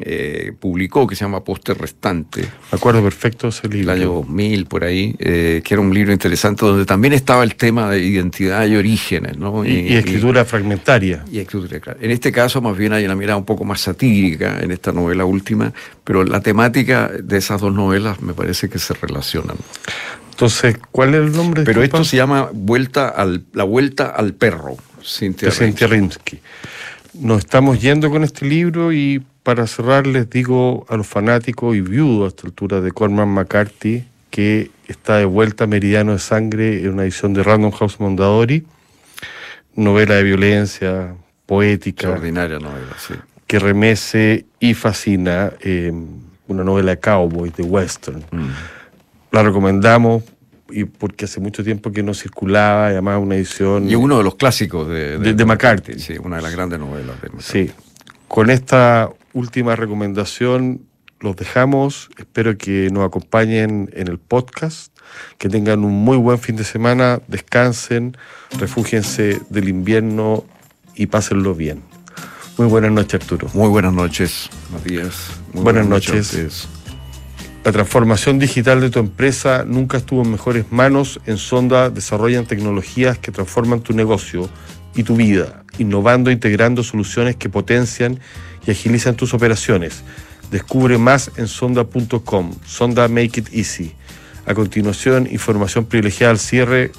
eh, 0.00 0.52
publicó, 0.58 1.06
que 1.06 1.16
se 1.16 1.24
llama 1.24 1.42
Poste 1.44 1.74
Restante, 1.74 2.42
Me 2.42 2.76
acuerdo 2.76 3.02
perfecto 3.02 3.48
ese 3.48 3.66
el 3.66 3.72
libro. 3.72 3.92
año 3.92 4.12
2000, 4.14 4.66
por 4.66 4.84
ahí, 4.84 5.14
eh, 5.18 5.62
que 5.64 5.74
era 5.74 5.80
un 5.80 5.92
libro 5.92 6.12
interesante 6.12 6.64
donde 6.64 6.84
también 6.84 7.12
estaba 7.12 7.42
el 7.44 7.54
tema 7.56 7.90
de 7.90 8.00
identidad 8.00 8.66
y 8.66 8.76
orígenes, 8.76 9.36
¿no? 9.38 9.64
y, 9.64 9.70
y 9.70 9.96
escritura 9.96 10.44
fragmentaria. 10.44 11.24
y 11.30 11.38
escritura, 11.38 11.80
claro. 11.80 11.98
En 12.02 12.10
este 12.10 12.32
caso, 12.32 12.60
más 12.60 12.76
bien 12.76 12.92
hay 12.92 13.04
una 13.04 13.16
mirada 13.16 13.36
un 13.36 13.44
poco 13.44 13.64
más 13.64 13.80
satírica 13.80 14.60
en 14.60 14.70
esta 14.70 14.92
novela 14.92 15.24
última, 15.24 15.72
pero 16.04 16.24
la 16.24 16.40
temática 16.40 17.10
de 17.22 17.36
esas 17.38 17.60
dos 17.60 17.74
novelas 17.74 18.20
me 18.22 18.34
parece 18.34 18.68
que 18.68 18.78
se 18.78 18.94
relacionan. 18.94 19.56
Entonces, 20.30 20.76
¿cuál 20.92 21.14
es 21.14 21.20
el 21.22 21.32
nombre? 21.32 21.64
Pero 21.64 21.82
esto 21.82 22.04
se 22.04 22.16
llama 22.16 22.50
vuelta 22.52 23.08
al, 23.08 23.44
La 23.52 23.64
Vuelta 23.64 24.06
al 24.06 24.34
Perro, 24.34 24.76
Rimsky. 25.20 25.86
Rimsky. 25.86 26.38
Nos 27.14 27.40
estamos 27.40 27.80
yendo 27.80 28.08
con 28.08 28.22
este 28.22 28.46
libro 28.46 28.92
y 28.92 29.20
para 29.48 29.66
cerrar 29.66 30.06
les 30.06 30.28
digo 30.28 30.84
a 30.90 30.96
los 30.98 31.06
fanáticos 31.06 31.74
y 31.74 31.80
viudos 31.80 32.26
a 32.26 32.28
esta 32.28 32.46
altura 32.46 32.82
de 32.82 32.92
Cormac 32.92 33.26
McCarthy 33.26 34.04
que 34.28 34.70
está 34.88 35.16
de 35.16 35.24
vuelta 35.24 35.66
Meridiano 35.66 36.12
de 36.12 36.18
Sangre 36.18 36.82
en 36.82 36.90
una 36.90 37.04
edición 37.04 37.32
de 37.32 37.42
Random 37.42 37.70
House 37.70 37.98
Mondadori, 37.98 38.66
novela 39.74 40.16
de 40.16 40.22
violencia, 40.22 41.14
poética, 41.46 42.08
Extraordinaria 42.08 42.58
novela, 42.58 42.94
sí. 42.98 43.14
que 43.46 43.58
remece 43.58 44.44
y 44.60 44.74
fascina, 44.74 45.54
eh, 45.62 45.94
una 46.46 46.62
novela 46.62 46.90
de 46.90 47.00
cowboys, 47.00 47.56
de 47.56 47.62
western. 47.62 48.22
Mm. 48.30 48.50
La 49.32 49.42
recomendamos 49.44 50.24
y 50.70 50.84
porque 50.84 51.24
hace 51.24 51.40
mucho 51.40 51.64
tiempo 51.64 51.90
que 51.90 52.02
no 52.02 52.12
circulaba, 52.12 52.88
y 52.90 52.92
además 52.92 53.18
una 53.22 53.36
edición... 53.36 53.88
Y 53.88 53.94
uno 53.94 54.18
de 54.18 54.24
los 54.24 54.34
clásicos 54.34 54.86
de, 54.90 55.16
De- 55.16 55.32
de 55.32 55.44
McCarthy. 55.46 55.98
Sí, 55.98 56.18
una 56.22 56.36
de 56.36 56.42
las 56.42 56.52
grandes 56.52 56.78
novelas 56.78 57.18
de 57.22 57.30
McCarthy. 57.30 57.68
Sí, 57.68 57.72
con 58.28 58.50
esta 58.50 59.10
última 59.32 59.74
recomendación 59.76 60.82
los 61.20 61.36
dejamos. 61.36 62.10
Espero 62.18 62.56
que 62.56 62.90
nos 62.92 63.06
acompañen 63.06 63.90
en 63.94 64.08
el 64.08 64.18
podcast, 64.18 64.96
que 65.38 65.48
tengan 65.48 65.84
un 65.84 65.92
muy 65.92 66.16
buen 66.16 66.38
fin 66.38 66.56
de 66.56 66.64
semana, 66.64 67.20
descansen, 67.26 68.16
refúgiense 68.58 69.40
del 69.48 69.68
invierno 69.68 70.44
y 70.94 71.06
pásenlo 71.06 71.54
bien. 71.54 71.82
Muy 72.56 72.66
buenas 72.66 72.92
noches, 72.92 73.22
Arturo. 73.22 73.48
Muy 73.54 73.68
buenas 73.68 73.92
noches, 73.92 74.50
Matías. 74.72 75.30
Muy 75.52 75.62
Buenas 75.62 75.86
noches. 75.86 76.68
La 77.64 77.72
transformación 77.72 78.38
digital 78.38 78.80
de 78.80 78.90
tu 78.90 78.98
empresa 78.98 79.64
nunca 79.66 79.98
estuvo 79.98 80.22
en 80.22 80.32
mejores 80.32 80.70
manos. 80.70 81.20
En 81.26 81.38
Sonda 81.38 81.90
desarrollan 81.90 82.46
tecnologías 82.46 83.18
que 83.18 83.30
transforman 83.30 83.80
tu 83.80 83.92
negocio 83.92 84.48
y 84.94 85.02
tu 85.02 85.16
vida, 85.16 85.64
innovando 85.78 86.30
e 86.30 86.32
integrando 86.32 86.82
soluciones 86.82 87.36
que 87.36 87.48
potencian 87.48 88.20
y 88.66 88.70
agilizan 88.70 89.16
tus 89.16 89.34
operaciones. 89.34 90.02
Descubre 90.50 90.98
más 90.98 91.30
en 91.36 91.46
sonda.com. 91.46 92.54
Sonda 92.66 93.08
Make 93.08 93.40
It 93.40 93.48
Easy. 93.52 93.94
A 94.46 94.54
continuación, 94.54 95.28
información 95.30 95.84
privilegiada 95.84 96.32
al 96.32 96.38
cierre 96.38 96.92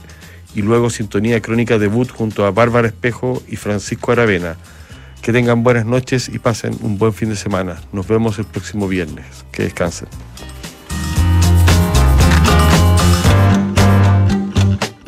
y 0.56 0.62
luego 0.62 0.90
sintonía 0.90 1.42
crónica 1.42 1.78
debut 1.78 2.10
junto 2.12 2.46
a 2.46 2.52
Bárbara 2.52 2.88
Espejo 2.88 3.42
y 3.48 3.56
Francisco 3.56 4.12
Aravena. 4.12 4.56
Que 5.22 5.34
tengan 5.34 5.64
buenas 5.64 5.86
noches 5.86 6.30
y 6.30 6.40
pasen 6.40 6.78
un 6.82 6.98
buen 6.98 7.14
fin 7.14 7.30
de 7.30 7.36
semana. 7.36 7.82
Nos 7.92 8.08
vemos 8.08 8.38
el 8.40 8.46
próximo 8.46 8.88
viernes. 8.88 9.26
Que 9.52 9.64
descansen. 9.64 10.08